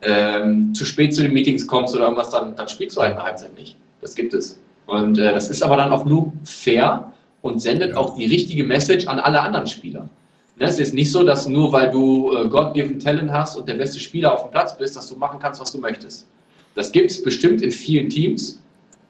[0.02, 3.22] ähm, zu spät zu den Meetings kommst oder irgendwas, dann, dann spielst du halt eine
[3.22, 3.76] Halbzeit nicht.
[4.00, 4.58] Das gibt es.
[4.86, 9.06] Und äh, das ist aber dann auch nur fair und sendet auch die richtige Message
[9.06, 10.08] an alle anderen Spieler.
[10.56, 13.74] Ne, es ist nicht so, dass nur weil du äh, God-given Talent hast und der
[13.74, 16.26] beste Spieler auf dem Platz bist, dass du machen kannst, was du möchtest.
[16.74, 18.60] Das gibt es bestimmt in vielen Teams.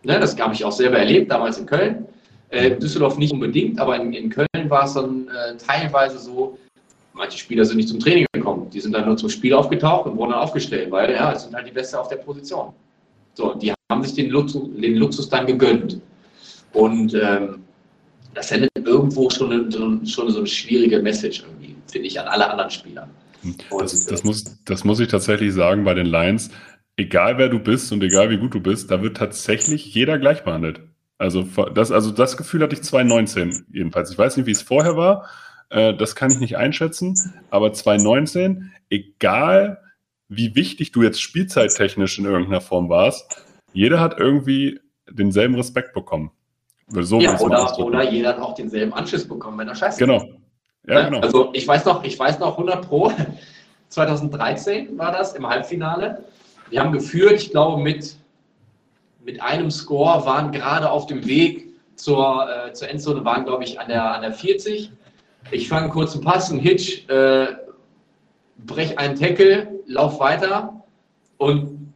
[0.02, 2.06] Ne, das habe ich auch selber erlebt, damals in Köln.
[2.50, 6.58] Äh, Düsseldorf nicht unbedingt, aber in, in Köln war es dann äh, teilweise so,
[7.12, 8.68] manche Spieler sind nicht zum Training gekommen.
[8.70, 11.54] Die sind dann nur zum Spiel aufgetaucht und wurden dann aufgestellt, weil ja, es sind
[11.54, 12.72] halt die Beste auf der Position.
[13.34, 16.00] So, die haben sich den Luxus, den Luxus dann gegönnt.
[16.72, 17.62] Und ähm,
[18.34, 22.50] das sendet irgendwo schon, eine, schon so eine schwierige Message irgendwie, finde ich, an alle
[22.50, 23.08] anderen Spieler.
[23.70, 26.50] Und, das, das, muss, das muss ich tatsächlich sagen bei den Lions.
[26.96, 30.44] Egal wer du bist und egal wie gut du bist, da wird tatsächlich jeder gleich
[30.44, 30.80] behandelt.
[31.20, 31.42] Also
[31.74, 34.10] das, also das Gefühl hatte ich 2019 jedenfalls.
[34.10, 35.28] Ich weiß nicht, wie es vorher war.
[35.68, 37.34] Äh, das kann ich nicht einschätzen.
[37.50, 39.82] Aber 2019, egal
[40.28, 43.44] wie wichtig du jetzt spielzeittechnisch in irgendeiner Form warst,
[43.74, 46.30] jeder hat irgendwie denselben Respekt bekommen.
[46.88, 50.24] So ja, oder, oder jeder hat auch denselben Anschluss bekommen, wenn er scheiße Genau.
[50.86, 51.20] Ja, genau.
[51.20, 53.12] Also ich weiß noch, ich weiß noch 100 Pro,
[53.90, 56.24] 2013 war das im Halbfinale.
[56.70, 58.16] Wir haben geführt, ich glaube, mit,
[59.24, 63.78] mit einem Score, waren gerade auf dem Weg zur, äh, zur Endzone, waren, glaube ich,
[63.78, 64.90] an der, an der 40.
[65.50, 67.48] Ich fange kurz einen Pass, einen Hitch, äh,
[68.58, 70.82] brech einen Tackle, lauf weiter
[71.38, 71.92] und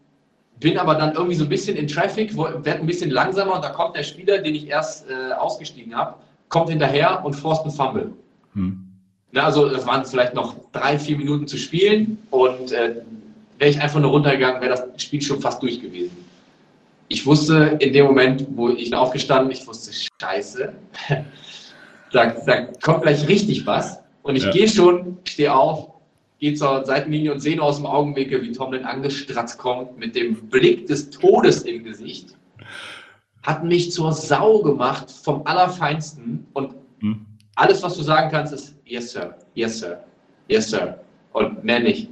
[0.61, 3.70] bin aber dann irgendwie so ein bisschen in Traffic, werde ein bisschen langsamer und da
[3.70, 6.14] kommt der Spieler, den ich erst äh, ausgestiegen habe,
[6.49, 8.12] kommt hinterher und forst einen Fumble.
[8.55, 8.81] Hm.
[9.33, 13.03] Na, also das waren vielleicht noch drei, vier Minuten zu spielen und äh,
[13.59, 16.25] wäre ich einfach nur runtergegangen, wäre das Spiel schon fast durch gewesen.
[17.09, 19.91] Ich wusste in dem Moment, wo ich aufgestanden ich wusste,
[20.21, 20.73] scheiße,
[22.13, 24.01] da, da kommt gleich richtig was.
[24.23, 24.51] Und ich ja.
[24.51, 25.91] gehe schon, stehe auf,
[26.39, 30.49] gehe zur Seitenlinie und sehe nur aus dem Augenwinkel, wie Tomlin angestratzt kommt mit dem
[30.49, 32.37] Blick des Todes im Gesicht.
[33.43, 37.27] Hat mich zur Sau gemacht vom Allerfeinsten und hm.
[37.57, 40.05] alles, was du sagen kannst, ist Yes, Sir, Yes, Sir,
[40.49, 40.99] Yes, Sir
[41.33, 42.09] und mehr nicht.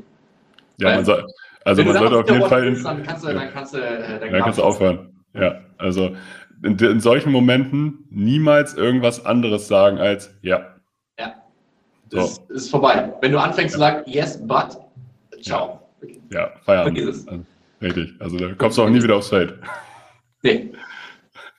[0.78, 1.26] Ja, man soll,
[1.64, 2.70] also man sollte auf jeden Fall.
[2.70, 5.12] Bist, dann kannst du, dann kannst du, äh, dann kannst du aufhören.
[5.34, 6.14] Ja, also
[6.62, 10.76] in, in, solchen Momenten niemals irgendwas anderes sagen als ja.
[11.18, 11.34] Ja.
[12.10, 12.54] Das so.
[12.54, 13.12] ist vorbei.
[13.20, 13.76] Wenn du anfängst ja.
[13.76, 14.78] zu sagen, yes, but,
[15.40, 15.80] ciao.
[16.30, 16.98] Ja, ja Feierabend.
[16.98, 17.44] Also,
[17.80, 18.14] richtig.
[18.18, 19.58] Also da kommst du auch nie wieder aufs Feld.
[20.42, 20.72] Nee.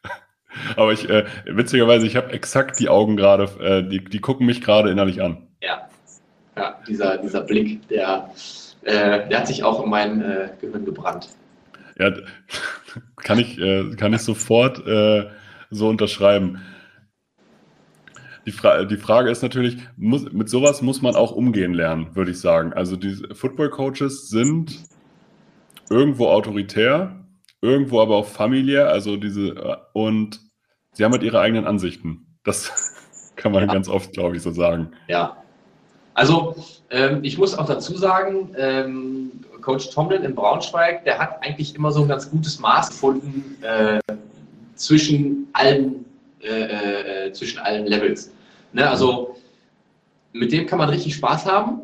[0.75, 4.61] Aber ich, äh, witzigerweise, ich habe exakt die Augen gerade, äh, die, die gucken mich
[4.61, 5.47] gerade innerlich an.
[5.61, 5.89] Ja.
[6.55, 8.29] Ja, dieser, dieser Blick, der,
[8.83, 11.29] äh, der hat sich auch in mein äh, Gehirn gebrannt.
[11.97, 12.11] Ja,
[13.17, 15.29] kann ich, äh, kann ich sofort äh,
[15.69, 16.61] so unterschreiben.
[18.45, 22.31] Die, Fra die Frage ist natürlich, muss, mit sowas muss man auch umgehen lernen, würde
[22.31, 22.73] ich sagen.
[22.73, 24.83] Also die Football-Coaches sind
[25.89, 27.25] irgendwo autoritär,
[27.61, 30.41] irgendwo aber auch familiär, also diese, äh, und
[30.91, 32.37] sie haben halt ihre eigenen Ansichten.
[32.43, 33.73] Das kann man ja.
[33.73, 34.91] ganz oft, glaube ich, so sagen.
[35.07, 35.42] Ja.
[36.13, 36.55] Also
[36.89, 41.91] ähm, ich muss auch dazu sagen, ähm, Coach Tomlin in Braunschweig, der hat eigentlich immer
[41.91, 43.99] so ein ganz gutes Maß gefunden äh,
[44.75, 46.03] zwischen allen
[46.43, 48.33] äh, äh, zwischen allen Levels.
[48.73, 49.37] Ne, also
[50.33, 51.81] mit dem kann man richtig Spaß haben,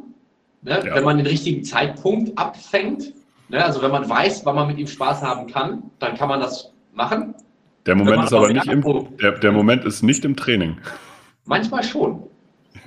[0.63, 0.95] ne, ja.
[0.95, 3.13] wenn man den richtigen Zeitpunkt abfängt.
[3.47, 6.41] Ne, also wenn man weiß, wann man mit ihm Spaß haben kann, dann kann man
[6.41, 7.35] das machen.
[7.85, 8.83] Der Moment ist aber nicht im,
[9.17, 10.77] der, der Moment ist nicht im Training.
[11.45, 12.28] Manchmal schon.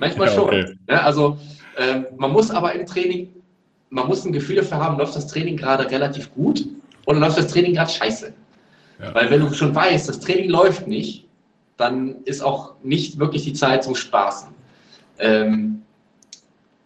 [0.03, 0.67] Manchmal ja, okay.
[0.67, 0.79] schon.
[0.87, 1.37] Ne, also
[1.77, 3.29] ähm, man muss aber im Training,
[3.89, 6.65] man muss ein Gefühl dafür haben, läuft das Training gerade relativ gut
[7.05, 8.33] oder läuft das Training gerade scheiße.
[9.01, 9.15] Ja.
[9.15, 11.25] Weil wenn du schon weißt, das Training läuft nicht,
[11.77, 14.49] dann ist auch nicht wirklich die Zeit zum Spaßen.
[15.19, 15.83] Ähm,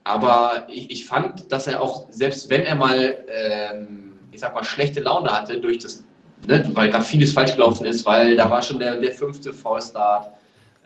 [0.04, 4.64] aber ich, ich, fand, dass er auch, selbst wenn er mal, ähm, ich sag mal,
[4.64, 6.04] schlechte Laune hatte, durch das,
[6.48, 10.32] ne, weil da vieles falsch gelaufen ist, weil da war schon der, der fünfte Fallstart,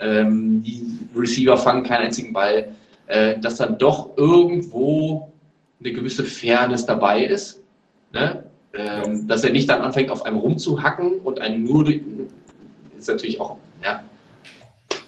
[0.02, 2.74] ähm, die Receiver fangen keinen einzigen Ball,
[3.08, 5.32] äh, dass dann doch irgendwo
[5.80, 7.62] eine gewisse Fairness dabei ist.
[8.14, 8.43] Ne?
[8.74, 11.88] Ähm, dass er nicht dann anfängt, auf einem rumzuhacken und einen nur,
[12.97, 14.04] ist natürlich auch, ja,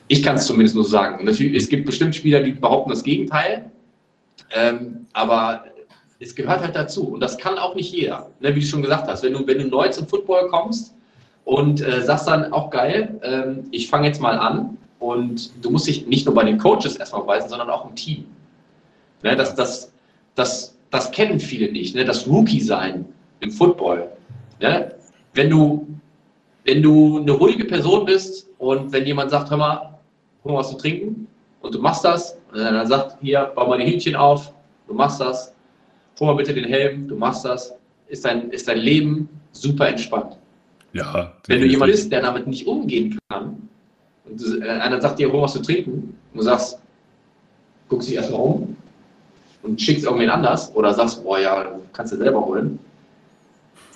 [0.07, 1.25] ich kann es zumindest nur sagen.
[1.27, 3.71] Es gibt bestimmt Spieler, die behaupten das Gegenteil,
[4.53, 5.63] ähm, aber
[6.19, 8.29] es gehört halt dazu und das kann auch nicht jeder.
[8.39, 8.53] Ne?
[8.55, 10.93] Wie du schon gesagt hast, wenn du, wenn du neu zum Football kommst
[11.45, 15.87] und äh, sagst dann auch geil, ähm, ich fange jetzt mal an und du musst
[15.87, 18.25] dich nicht nur bei den Coaches erstmal beweisen, sondern auch im Team.
[19.21, 19.91] Ne, das, das,
[20.35, 22.05] das, das kennen viele nicht, ne?
[22.05, 23.05] das Rookie-Sein
[23.41, 24.09] im Football.
[24.61, 24.95] Ne?
[25.33, 25.87] Wenn, du,
[26.63, 29.99] wenn du eine ruhige Person bist und wenn jemand sagt, hör mal,
[30.43, 31.27] hol mal was zu trinken
[31.61, 34.53] und du machst das, und dann sagt, hier, bau mal die Hähnchen auf,
[34.87, 35.53] du machst das,
[36.19, 37.73] hol mal bitte den Helm, du machst das,
[38.07, 40.37] ist dein, ist dein Leben super entspannt.
[40.93, 43.67] Ja, Wenn du jemand bist, der damit nicht umgehen kann,
[44.25, 46.79] und äh, einer sagt dir, hol was zu trinken, und du sagst,
[47.89, 48.77] guckst dich erstmal um
[49.63, 52.79] und schickst irgendwen anders oder sagst, boah, ja, kannst du selber holen,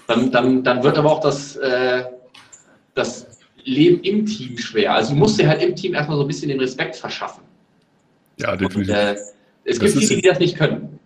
[0.08, 2.06] dann, dann, dann wird aber auch das, äh,
[2.96, 3.28] das
[3.64, 4.94] Leben im Team schwer.
[4.94, 7.44] Also du musst dir halt im Team erstmal so ein bisschen den Respekt verschaffen.
[8.38, 8.96] Ja, definitiv.
[8.96, 9.16] Und, äh,
[9.66, 10.97] es gibt viele, die das nicht können.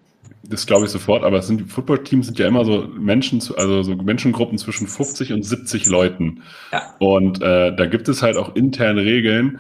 [0.44, 3.96] Das glaube ich sofort, aber es sind Footballteams sind ja immer so Menschen, also so
[3.96, 6.44] Menschengruppen zwischen 50 und 70 Leuten.
[6.72, 6.96] Ja.
[7.00, 9.60] Und äh, da gibt es halt auch interne Regeln,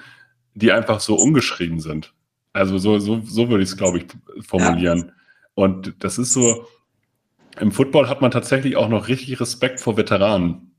[0.53, 2.13] die einfach so umgeschrieben sind.
[2.53, 4.05] Also so, so, so würde ich es, glaube ich,
[4.45, 5.05] formulieren.
[5.07, 5.13] Ja.
[5.53, 6.65] Und das ist so,
[7.59, 10.75] im Football hat man tatsächlich auch noch richtig Respekt vor Veteranen,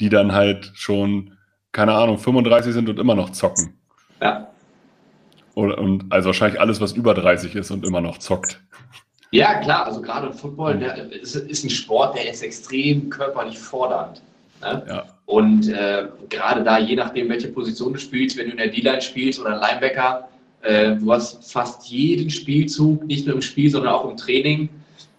[0.00, 1.32] die dann halt schon,
[1.72, 3.74] keine Ahnung, 35 sind und immer noch zocken.
[4.20, 4.50] Ja.
[5.54, 8.60] Oder, und also wahrscheinlich alles, was über 30 ist und immer noch zockt.
[9.32, 14.22] Ja, klar, also gerade Football der, ist, ist, ein Sport, der ist extrem körperlich fordernd.
[14.60, 14.84] Ne?
[14.88, 15.04] Ja.
[15.26, 19.02] Und äh, gerade da, je nachdem, welche Position du spielst, wenn du in der D-Line
[19.02, 20.28] spielst oder Linebacker,
[20.62, 24.68] äh, du hast fast jeden Spielzug, nicht nur im Spiel, sondern auch im Training,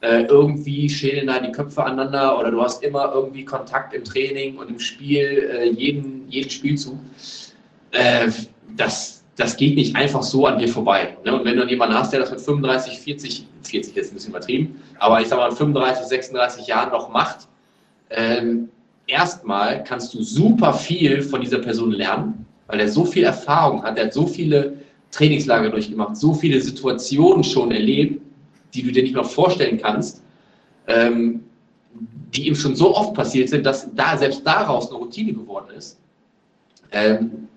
[0.02, 4.58] äh, irgendwie schälen da die Köpfe aneinander oder du hast immer irgendwie Kontakt im Training
[4.58, 6.98] und im Spiel, äh, jeden, jeden Spielzug.
[7.92, 8.30] Äh,
[8.76, 11.16] das, das geht nicht einfach so an dir vorbei.
[11.24, 11.34] Ne?
[11.34, 14.82] Und wenn du jemanden hast, der das mit 35, 40, 40 ist ein bisschen übertrieben,
[15.00, 17.48] aber ich sag mal 35, 36 Jahren noch macht,
[18.10, 18.70] ähm,
[19.06, 23.98] erstmal kannst du super viel von dieser Person lernen, weil er so viel Erfahrung hat,
[23.98, 24.78] er hat so viele
[25.12, 28.22] Trainingslager durchgemacht, so viele Situationen schon erlebt,
[28.74, 30.24] die du dir nicht mehr vorstellen kannst,
[30.88, 31.44] ähm,
[32.34, 36.00] die ihm schon so oft passiert sind, dass da selbst daraus eine Routine geworden ist.
[36.92, 37.48] Ähm,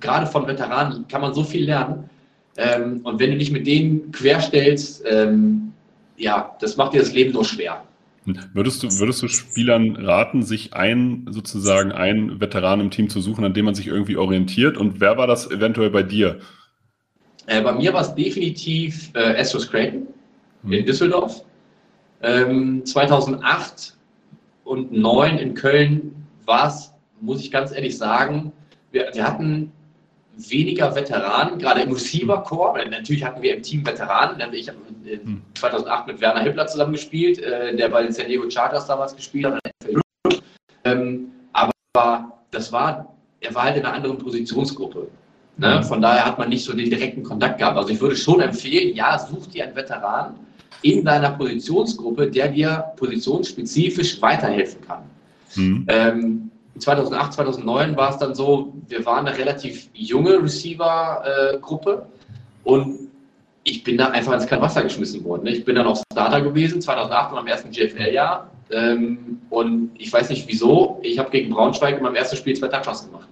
[0.00, 2.10] gerade von Veteranen kann man so viel lernen.
[2.56, 5.72] Ähm, und wenn du dich mit denen querstellst, ähm,
[6.16, 7.82] ja, das macht dir das Leben nur schwer.
[8.52, 13.44] Würdest du, würdest du Spielern raten, sich ein, sozusagen einen Veteran im Team zu suchen,
[13.44, 14.76] an dem man sich irgendwie orientiert?
[14.76, 16.38] Und wer war das eventuell bei dir?
[17.46, 20.06] Äh, bei mir war es definitiv äh, Astros Creighton
[20.62, 20.72] hm.
[20.72, 21.42] in Düsseldorf.
[22.22, 23.96] Ähm, 2008
[24.64, 28.52] und 2009 in Köln war es, muss ich ganz ehrlich sagen,
[28.92, 29.72] wir, wir hatten
[30.48, 32.88] weniger Veteranen, gerade im Receiver-Core.
[32.88, 34.52] Natürlich hatten wir im Team Veteranen.
[34.52, 34.78] Ich habe
[35.54, 36.12] 2008 hm.
[36.12, 39.60] mit Werner Hippler zusammengespielt, äh, der bei den San Diego Chargers damals gespielt hat.
[40.84, 45.08] Ähm, aber das war, er war halt in einer anderen Positionsgruppe.
[45.56, 45.82] Ne?
[45.82, 47.76] Von daher hat man nicht so den direkten Kontakt gehabt.
[47.76, 50.34] Also ich würde schon empfehlen, ja, such dir einen Veteran
[50.82, 55.02] in deiner Positionsgruppe, der dir positionsspezifsch weiterhelfen kann.
[55.56, 55.84] Mhm.
[55.88, 56.49] Ähm,
[56.80, 62.06] 2008, 2009 war es dann so, wir waren eine relativ junge Receiver-Gruppe
[62.64, 63.10] und
[63.64, 65.44] ich bin da einfach ins kalte Wasser geschmissen worden.
[65.44, 65.50] Ne?
[65.50, 68.50] Ich bin dann auch Starter gewesen, 2008 und am ersten GFL-Jahr.
[68.70, 72.68] Ähm, und ich weiß nicht wieso, ich habe gegen Braunschweig in meinem ersten Spiel zwei
[72.68, 73.28] Touchdowns gemacht.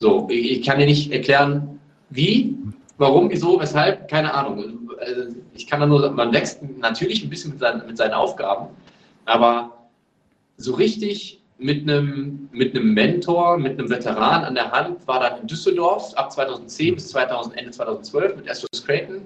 [0.00, 1.80] So, ich, kann dir nicht erklären,
[2.10, 2.56] wie,
[2.96, 4.88] warum, wieso, weshalb, keine Ahnung.
[4.98, 8.68] Also, ich kann da nur, man wächst natürlich ein bisschen mit seinen, mit seinen Aufgaben,
[9.24, 9.72] aber
[10.56, 15.40] so richtig mit einem, mit einem Mentor, mit einem Veteran an der Hand, war dann
[15.40, 19.22] in Düsseldorf ab 2010 bis 2000, Ende 2012 mit Astros Creighton.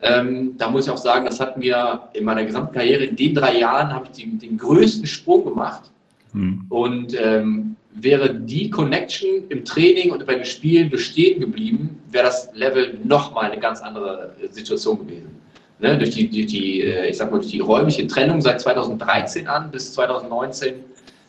[0.00, 3.34] Ähm, da muss ich auch sagen, das hat mir in meiner gesamten Karriere, in den
[3.34, 5.90] drei Jahren, habe ich den, den größten Sprung gemacht.
[6.32, 6.66] Mhm.
[6.68, 12.50] Und ähm, wäre die Connection im Training und bei den Spielen bestehen geblieben, wäre das
[12.54, 15.30] Level nochmal eine ganz andere Situation gewesen.
[15.78, 15.96] Ne?
[15.98, 19.70] Durch, die, durch die, äh, ich sag mal, durch die räumliche Trennung seit 2013 an
[19.70, 20.74] bis 2019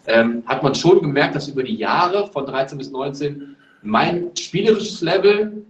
[0.07, 5.01] ähm, hat man schon gemerkt, dass über die Jahre von 13 bis 19 mein spielerisches
[5.01, 5.65] Level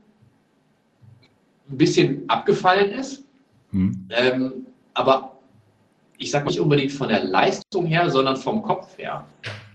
[1.70, 3.24] ein bisschen abgefallen ist.
[3.72, 4.08] Hm.
[4.10, 4.54] Ähm,
[4.94, 5.38] aber
[6.18, 9.26] ich sage nicht unbedingt von der Leistung her, sondern vom Kopf her.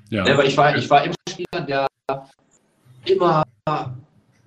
[0.08, 0.26] Ja.
[0.26, 0.42] ja.
[0.42, 1.86] ich war, ich war immer ein Spieler, der
[3.04, 3.44] immer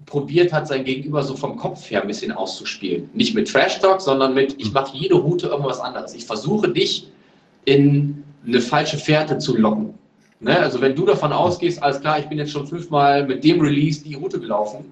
[0.05, 3.09] probiert hat, sein Gegenüber so vom Kopf her ein bisschen auszuspielen.
[3.14, 4.74] Nicht mit Trash Talk, sondern mit, ich hm.
[4.74, 6.14] mache jede Route irgendwas anderes.
[6.14, 7.07] Ich versuche dich
[7.66, 9.93] in eine falsche Fährte zu locken.
[10.43, 10.59] Ne?
[10.59, 14.03] Also wenn du davon ausgehst, alles klar, ich bin jetzt schon fünfmal mit dem Release
[14.03, 14.85] die Route gelaufen,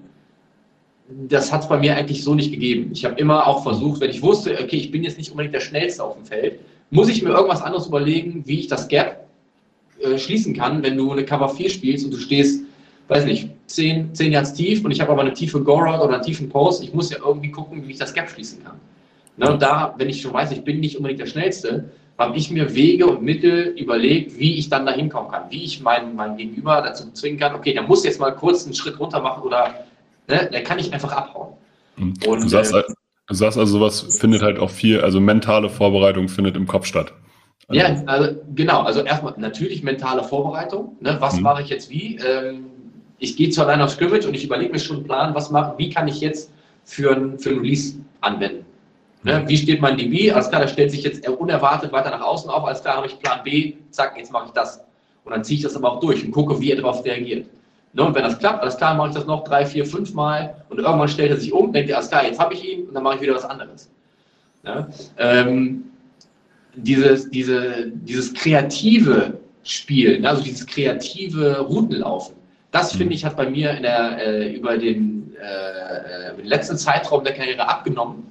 [1.28, 2.90] das hat es bei mir eigentlich so nicht gegeben.
[2.92, 5.60] Ich habe immer auch versucht, wenn ich wusste, okay, ich bin jetzt nicht unbedingt der
[5.60, 9.28] Schnellste auf dem Feld, muss ich mir irgendwas anderes überlegen, wie ich das Gap
[10.00, 12.64] äh, schließen kann, wenn du eine Cover 4 spielst und du stehst,
[13.08, 16.22] weiß nicht, 10, 10 Yards tief und ich habe aber eine tiefe Go-Route oder einen
[16.22, 16.82] tiefen Post.
[16.82, 18.76] Ich muss ja irgendwie gucken, wie ich das Gap schließen kann.
[19.36, 19.52] Ne?
[19.52, 21.90] Und da, wenn ich schon weiß, ich bin nicht unbedingt der Schnellste,
[22.22, 25.82] habe ich mir Wege und Mittel überlegt, wie ich dann da hinkommen kann, wie ich
[25.82, 29.20] meinen, meinen Gegenüber dazu zwingen kann, okay, der muss jetzt mal kurz einen Schritt runter
[29.20, 29.74] machen oder
[30.28, 31.54] ne, der kann nicht einfach abhauen.
[31.96, 32.14] Mhm.
[32.26, 32.82] Und, du, sagst, äh,
[33.26, 37.12] du sagst also, sowas findet halt auch viel, also mentale Vorbereitung findet im Kopf statt.
[37.68, 41.42] Also ja, also, genau, also erstmal natürlich mentale Vorbereitung, ne, was mhm.
[41.42, 42.16] mache ich jetzt wie?
[42.18, 42.66] Ähm,
[43.18, 45.74] ich gehe zu allein auf Scrimmage und ich überlege mir schon einen Plan, was mache,
[45.78, 46.52] wie kann ich jetzt
[46.84, 48.64] für ein, für ein Release anwenden.
[49.24, 49.44] Ne?
[49.46, 50.32] Wie steht mein DB?
[50.32, 52.64] Alles klar, der stellt sich jetzt unerwartet weiter nach außen auf.
[52.64, 54.82] Alles klar, habe ich Plan B, zack, jetzt mache ich das.
[55.24, 57.46] Und dann ziehe ich das aber auch durch und gucke, wie er darauf reagiert.
[57.92, 58.02] Ne?
[58.02, 60.78] Und wenn das klappt, alles klar, mache ich das noch drei, vier, fünf Mal und
[60.78, 63.02] irgendwann stellt er sich um, denkt er, alles klar, jetzt habe ich ihn und dann
[63.02, 63.90] mache ich wieder was anderes.
[64.64, 64.88] Ja?
[65.18, 65.84] Ähm,
[66.74, 72.34] dieses, diese, dieses kreative Spiel, ne, also dieses kreative Routenlaufen,
[72.70, 72.98] das mhm.
[72.98, 77.34] finde ich hat bei mir in der, äh, über den, äh, den letzten Zeitraum der
[77.34, 78.24] Karriere abgenommen.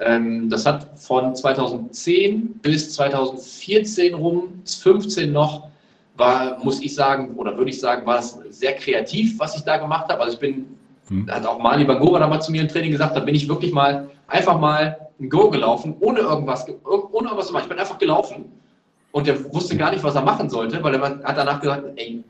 [0.00, 5.68] Ähm, das hat von 2010 bis 2014 rum, 15 noch,
[6.16, 9.78] war, muss ich sagen, oder würde ich sagen, war es sehr kreativ, was ich da
[9.78, 10.20] gemacht habe.
[10.20, 10.66] Also ich bin,
[11.08, 11.30] hm.
[11.30, 14.08] hat auch Mali Bangora damals zu mir im Training gesagt, da bin ich wirklich mal
[14.26, 17.64] einfach mal ein Go gelaufen, ohne irgendwas, ohne irgendwas zu machen.
[17.64, 18.44] Ich bin einfach gelaufen
[19.12, 22.22] und der wusste gar nicht, was er machen sollte, weil er hat danach gesagt, ey,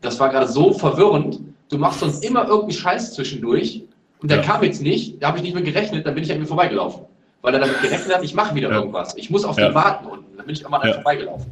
[0.00, 1.40] das war gerade so verwirrend,
[1.70, 3.84] du machst sonst immer irgendeinen Scheiß zwischendurch
[4.20, 4.44] und der ja.
[4.44, 7.04] kam jetzt nicht, da habe ich nicht mehr gerechnet, dann bin ich an mir vorbeigelaufen.
[7.42, 8.76] Weil er damit gerechnet hat, ich mache wieder ja.
[8.76, 9.16] irgendwas.
[9.16, 10.94] Ich muss auf den warten und dann bin ich immer an ja.
[10.94, 11.46] vorbeigelaufen.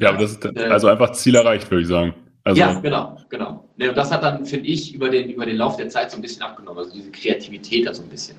[0.00, 2.14] Ja, aber das ist äh, also einfach Ziel erreicht, würde ich sagen.
[2.42, 3.64] Also, ja, genau, genau.
[3.80, 6.22] Und das hat dann, finde ich, über den, über den Lauf der Zeit so ein
[6.22, 6.78] bisschen abgenommen.
[6.78, 8.36] Also diese Kreativität hat so ein bisschen.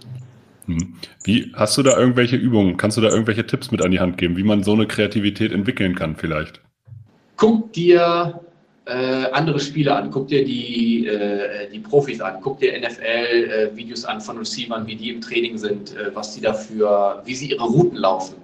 [0.68, 0.96] Hm.
[1.24, 2.78] Wie hast du da irgendwelche Übungen?
[2.78, 5.52] Kannst du da irgendwelche Tipps mit an die Hand geben, wie man so eine Kreativität
[5.52, 6.62] entwickeln kann, vielleicht?
[7.38, 8.40] Guck dir
[8.86, 14.08] äh, andere Spiele an, guck dir die, äh, die Profis an, guck dir NFL-Videos äh,
[14.08, 17.64] an von Receivern, wie die im Training sind, äh, was die dafür, wie sie ihre
[17.64, 18.36] Routen laufen.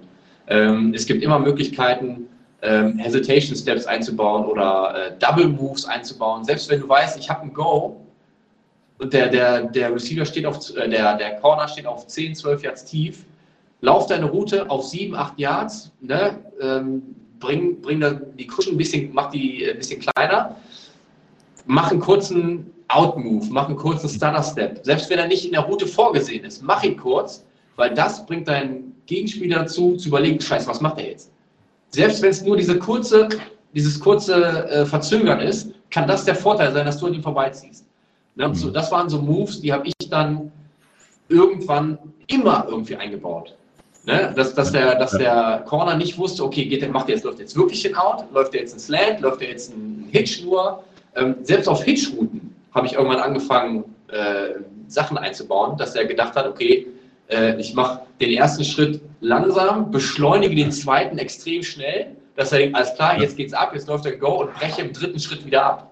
[0.48, 2.28] Ähm, es gibt immer Möglichkeiten,
[2.62, 6.44] ähm, Hesitation Steps einzubauen oder äh, Double Moves einzubauen.
[6.44, 8.00] Selbst wenn du weißt, ich habe ein Go
[8.98, 12.62] und der, der, der Receiver steht auf, äh, der, der Corner steht auf 10, 12
[12.62, 13.24] Yards tief,
[13.80, 16.38] lauf deine Route auf 7, 8 Yards, ne?
[16.60, 17.02] ähm,
[17.42, 18.00] bring, bring
[18.38, 20.56] die Cushion ein bisschen, mach die ein bisschen kleiner,
[21.66, 24.80] mach einen kurzen Out-Move, mach einen kurzen Stunner-Step.
[24.84, 27.44] Selbst wenn er nicht in der Route vorgesehen ist, mach ihn kurz,
[27.76, 31.30] weil das bringt deinen Gegenspieler dazu, zu überlegen, scheiße, was macht er jetzt?
[31.90, 33.28] Selbst wenn es nur diese kurze,
[33.74, 37.84] dieses kurze äh, Verzögern ist, kann das der Vorteil sein, dass du an ihm vorbeiziehst.
[38.36, 38.48] Ne?
[38.48, 38.54] Mhm.
[38.54, 40.50] So, das waren so Moves, die habe ich dann
[41.28, 43.54] irgendwann immer irgendwie eingebaut.
[44.04, 44.32] Ne?
[44.34, 47.38] Dass, dass, der, dass der Corner nicht wusste, okay, geht der, macht der jetzt, läuft
[47.38, 50.82] jetzt wirklich ein Out, läuft der jetzt ein Slant, läuft der jetzt ein Hitch nur.
[51.14, 56.46] Ähm, selbst auf Hitch-Routen habe ich irgendwann angefangen, äh, Sachen einzubauen, dass er gedacht hat,
[56.46, 56.86] okay,
[57.28, 62.76] äh, ich mache den ersten Schritt langsam, beschleunige den zweiten extrem schnell, dass er denkt,
[62.76, 65.64] alles klar, jetzt geht's ab, jetzt läuft der Go und breche im dritten Schritt wieder
[65.64, 65.88] ab.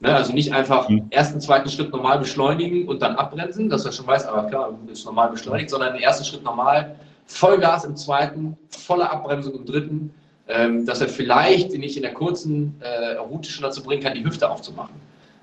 [0.00, 1.06] Ne, also nicht einfach mhm.
[1.08, 5.06] ersten, zweiten Schritt normal beschleunigen und dann abbremsen, dass er schon weiß, aber klar, ist
[5.06, 6.96] normal beschleunigt, sondern den ersten Schritt normal,
[7.26, 10.14] Vollgas im zweiten, volle Abbremsung im dritten,
[10.48, 14.24] ähm, dass er vielleicht nicht in der kurzen äh, Route schon dazu bringen kann, die
[14.24, 14.94] Hüfte aufzumachen.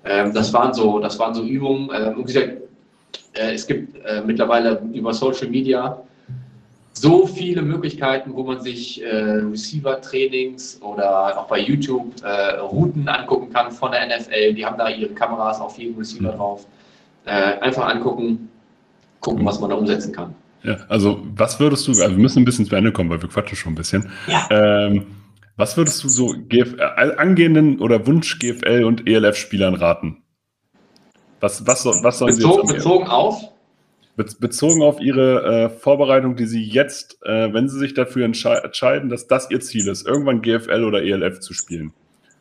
[0.06, 1.90] Ähm, das, waren so, das waren so Übungen.
[1.94, 2.54] Ähm, wie gesagt,
[3.34, 6.02] äh, es gibt äh, mittlerweile über Social Media
[6.94, 12.14] so viele Möglichkeiten, wo man sich Receiver-Trainings oder auch bei YouTube
[12.62, 14.54] Routen angucken kann von der NFL.
[14.54, 16.38] Die haben da ihre Kameras auf jedem Receiver mhm.
[16.38, 16.68] drauf.
[17.26, 18.48] Einfach angucken,
[19.22, 20.36] gucken, was man da umsetzen kann.
[20.64, 23.30] Ja, also was würdest du, also wir müssen ein bisschen zu Ende kommen, weil wir
[23.30, 24.10] quatschen schon ein bisschen.
[24.28, 24.48] Ja.
[24.50, 25.06] Ähm,
[25.58, 26.84] was würdest du so GF, äh,
[27.18, 30.24] angehenden oder Wunsch-GFL und ELF-Spielern raten?
[31.42, 33.50] Was, was, was sollen bezogen, sie jetzt bezogen auf?
[34.16, 39.28] Bezogen auf ihre äh, Vorbereitung, die sie jetzt, äh, wenn sie sich dafür entscheiden, dass
[39.28, 41.94] das ihr Ziel ist, irgendwann GFL oder ELF zu spielen.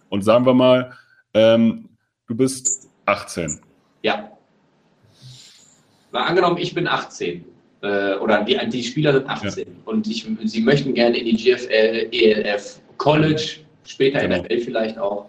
[0.09, 0.93] Und sagen wir mal,
[1.35, 1.89] ähm,
[2.29, 3.61] du bist 18.
[4.03, 4.31] Ja.
[6.13, 7.47] Mal angenommen, ich bin 18
[7.83, 9.65] äh, oder die, die Spieler sind 18 ja.
[9.85, 14.43] und ich, sie möchten gerne in die GFL, ELF, College, später genau.
[14.43, 15.27] NFL vielleicht auch.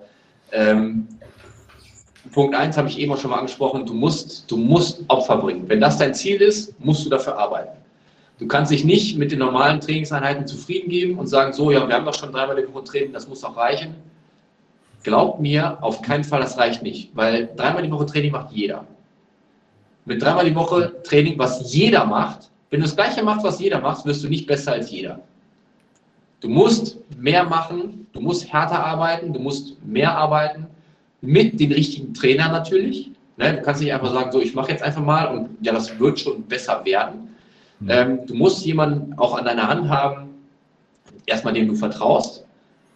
[0.52, 1.08] Ähm,
[2.32, 5.68] Punkt 1 habe ich eben auch schon mal angesprochen, du musst, du musst Opfer bringen.
[5.68, 7.78] Wenn das dein Ziel ist, musst du dafür arbeiten.
[8.40, 11.96] Du kannst dich nicht mit den normalen Trainingseinheiten zufrieden geben und sagen, so, ja, wir
[11.96, 13.96] haben doch schon dreimal die Woche Training, das muss auch reichen.
[15.04, 18.86] Glaub mir, auf keinen Fall, das reicht nicht, weil dreimal die Woche Training macht jeder.
[20.06, 23.80] Mit dreimal die Woche Training, was jeder macht, wenn du das Gleiche machst, was jeder
[23.80, 25.22] macht, wirst du nicht besser als jeder.
[26.42, 30.66] Du musst mehr machen, du musst härter arbeiten, du musst mehr arbeiten,
[31.22, 33.12] mit den richtigen Trainern natürlich.
[33.38, 33.54] Ne?
[33.54, 36.20] Du kannst nicht einfach sagen, so, ich mache jetzt einfach mal und ja, das wird
[36.20, 37.36] schon besser werden.
[37.80, 37.90] Mhm.
[37.90, 40.30] Ähm, du musst jemanden auch an deiner Hand haben,
[41.26, 42.46] erstmal dem du vertraust,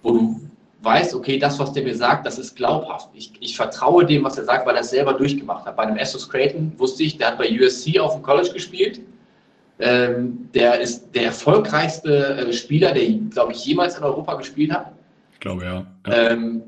[0.02, 0.42] wo du
[0.88, 3.10] weißt, okay, das, was der mir sagt, das ist glaubhaft.
[3.14, 5.76] Ich, ich vertraue dem, was er sagt, weil er es selber durchgemacht hat.
[5.76, 9.02] Bei einem Essos Creighton wusste ich, der hat bei USC auf dem College gespielt.
[9.80, 14.94] Ähm, der ist der erfolgreichste äh, Spieler, der, glaube ich, jemals in Europa gespielt hat.
[15.34, 15.86] Ich glaube, ja.
[16.08, 16.32] ja.
[16.32, 16.64] Ähm,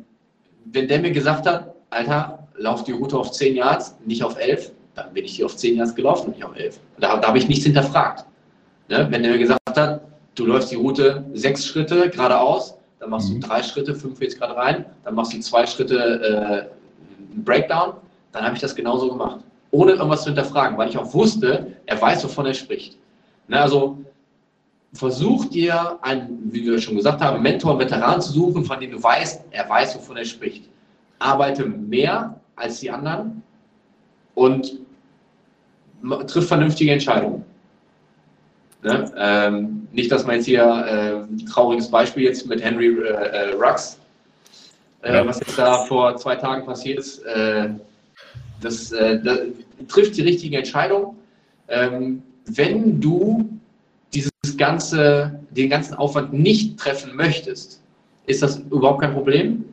[0.66, 4.72] wenn der mir gesagt hat, Alter, lauf die Route auf 10 Yards, nicht auf 11,
[4.96, 6.78] dann bin ich die auf 10 Yards gelaufen, nicht auf 11.
[7.00, 8.26] Da, da habe ich nichts hinterfragt.
[8.90, 9.08] Ne?
[9.10, 10.02] Wenn der mir gesagt hat,
[10.36, 13.42] du läufst die Route sechs Schritte geradeaus, dann machst mhm.
[13.42, 17.94] du drei Schritte, fünf jetzt gerade rein, dann machst du zwei Schritte äh, Breakdown,
[18.32, 19.40] dann habe ich das genauso gemacht.
[19.72, 22.98] Ohne irgendwas zu hinterfragen, weil ich auch wusste, er weiß, wovon er spricht.
[23.48, 23.60] Ne?
[23.60, 23.98] Also
[24.94, 29.02] versuch dir einen, wie wir schon gesagt haben, Mentor, Veteran zu suchen, von dem du
[29.02, 30.68] weißt, er weiß, wovon er spricht.
[31.20, 33.44] Arbeite mehr als die anderen
[34.34, 34.80] und
[36.28, 37.46] triff vernünftige Entscheidungen.
[38.82, 39.12] Ne?
[39.18, 44.00] Ähm, nicht, dass man jetzt hier äh, trauriges Beispiel jetzt mit Henry äh, äh, Rux,
[45.02, 45.26] äh, ja.
[45.26, 47.70] was jetzt da vor zwei Tagen passiert ist, äh,
[48.62, 49.40] das, äh, das,
[49.88, 51.16] trifft die richtige Entscheidung.
[51.68, 53.50] Ähm, wenn du
[54.14, 57.82] dieses ganze, den ganzen Aufwand nicht treffen möchtest,
[58.26, 59.66] ist das überhaupt kein Problem.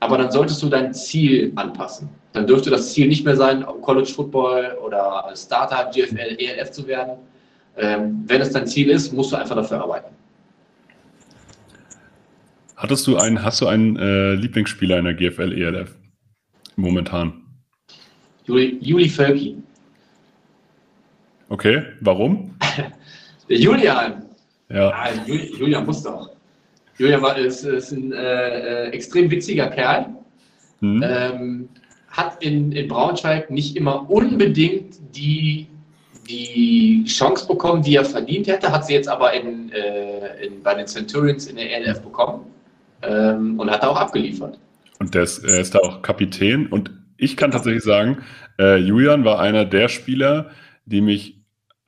[0.00, 2.08] Aber dann solltest du dein Ziel anpassen.
[2.32, 7.14] Dann dürfte das Ziel nicht mehr sein, College Football oder Starter, GFL, ELF zu werden.
[7.78, 10.14] Ähm, wenn es dein Ziel ist, musst du einfach dafür arbeiten.
[12.76, 15.96] Hattest du einen, hast du einen äh, Lieblingsspieler in der GFL, ELF
[16.76, 17.42] momentan?
[18.44, 19.56] Juli, Juli Völki.
[21.48, 22.54] Okay, warum?
[23.48, 24.24] Julian.
[24.68, 24.90] Ja.
[24.90, 26.30] Ah, Julian muss doch.
[26.98, 30.06] Julian war, ist, ist ein äh, äh, extrem witziger Kerl.
[30.80, 31.04] Mhm.
[31.04, 31.68] Ähm,
[32.08, 35.68] hat in, in Braunschweig nicht immer unbedingt die,
[36.28, 40.74] die Chance bekommen, die er verdient hätte, hat sie jetzt aber in, äh, in, bei
[40.74, 42.46] den Centurions in der ELF bekommen
[43.02, 44.58] ähm, und hat da auch abgeliefert.
[44.98, 48.18] Und der ist, er ist da auch Kapitän und ich kann tatsächlich sagen,
[48.58, 50.50] äh, Julian war einer der Spieler,
[50.84, 51.38] die mich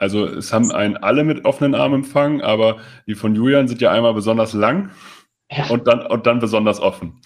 [0.00, 3.92] also es haben einen alle mit offenen Armen empfangen, aber die von Julian sind ja
[3.92, 4.90] einmal besonders lang
[5.52, 5.66] ja.
[5.68, 7.20] und, dann, und dann besonders offen.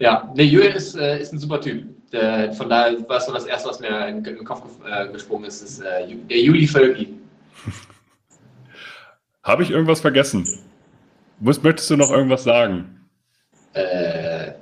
[0.00, 1.84] Ja, nee, Julian ist, äh, ist ein super Typ.
[2.12, 5.44] Der, von daher war es so das Erste, was mir in, den Kopf äh, gesprungen
[5.44, 7.14] ist, ist äh, der Juli Völki.
[9.42, 10.46] Habe ich irgendwas vergessen?
[11.38, 13.08] Muss, möchtest du noch irgendwas sagen?
[13.74, 14.52] Äh,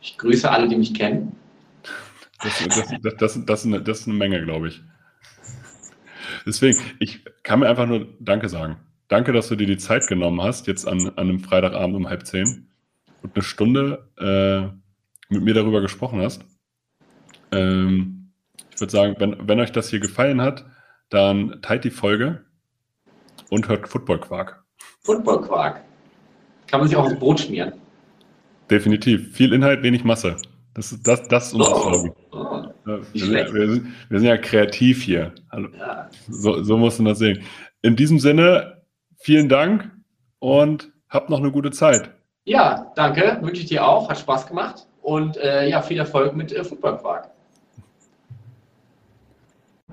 [0.00, 1.36] ich grüße alle, die mich kennen.
[2.42, 4.82] Das, das, das, das, das ist eine Menge, glaube ich.
[6.44, 8.76] Deswegen, ich kann mir einfach nur Danke sagen.
[9.08, 12.26] Danke, dass du dir die Zeit genommen hast, jetzt an, an einem Freitagabend um halb
[12.26, 12.68] zehn
[13.22, 16.44] und eine Stunde äh, mit mir darüber gesprochen hast.
[17.54, 18.30] Ähm,
[18.74, 20.64] ich würde sagen, wenn, wenn euch das hier gefallen hat,
[21.10, 22.44] dann teilt die Folge
[23.50, 24.64] und hört Football Quark.
[25.02, 25.84] Football Quark.
[26.66, 27.72] Kann man sich auch ins Brot schmieren.
[28.70, 29.34] Definitiv.
[29.34, 30.36] Viel Inhalt, wenig Masse.
[30.74, 31.78] Das, das, das ist unser oh.
[31.78, 32.12] Slogan.
[32.32, 32.64] Oh.
[33.12, 35.32] Wir sind, wir, sind, wir sind, ja kreativ hier.
[35.48, 36.08] Also, ja.
[36.28, 37.42] So, so musst du das sehen.
[37.80, 38.82] In diesem Sinne,
[39.18, 39.90] vielen Dank
[40.38, 42.10] und habt noch eine gute Zeit.
[42.44, 43.38] Ja, danke.
[43.40, 44.08] Wünsche ich dir auch.
[44.10, 44.86] Hat Spaß gemacht.
[45.00, 47.30] Und äh, ja, viel Erfolg mit äh, Football Quark.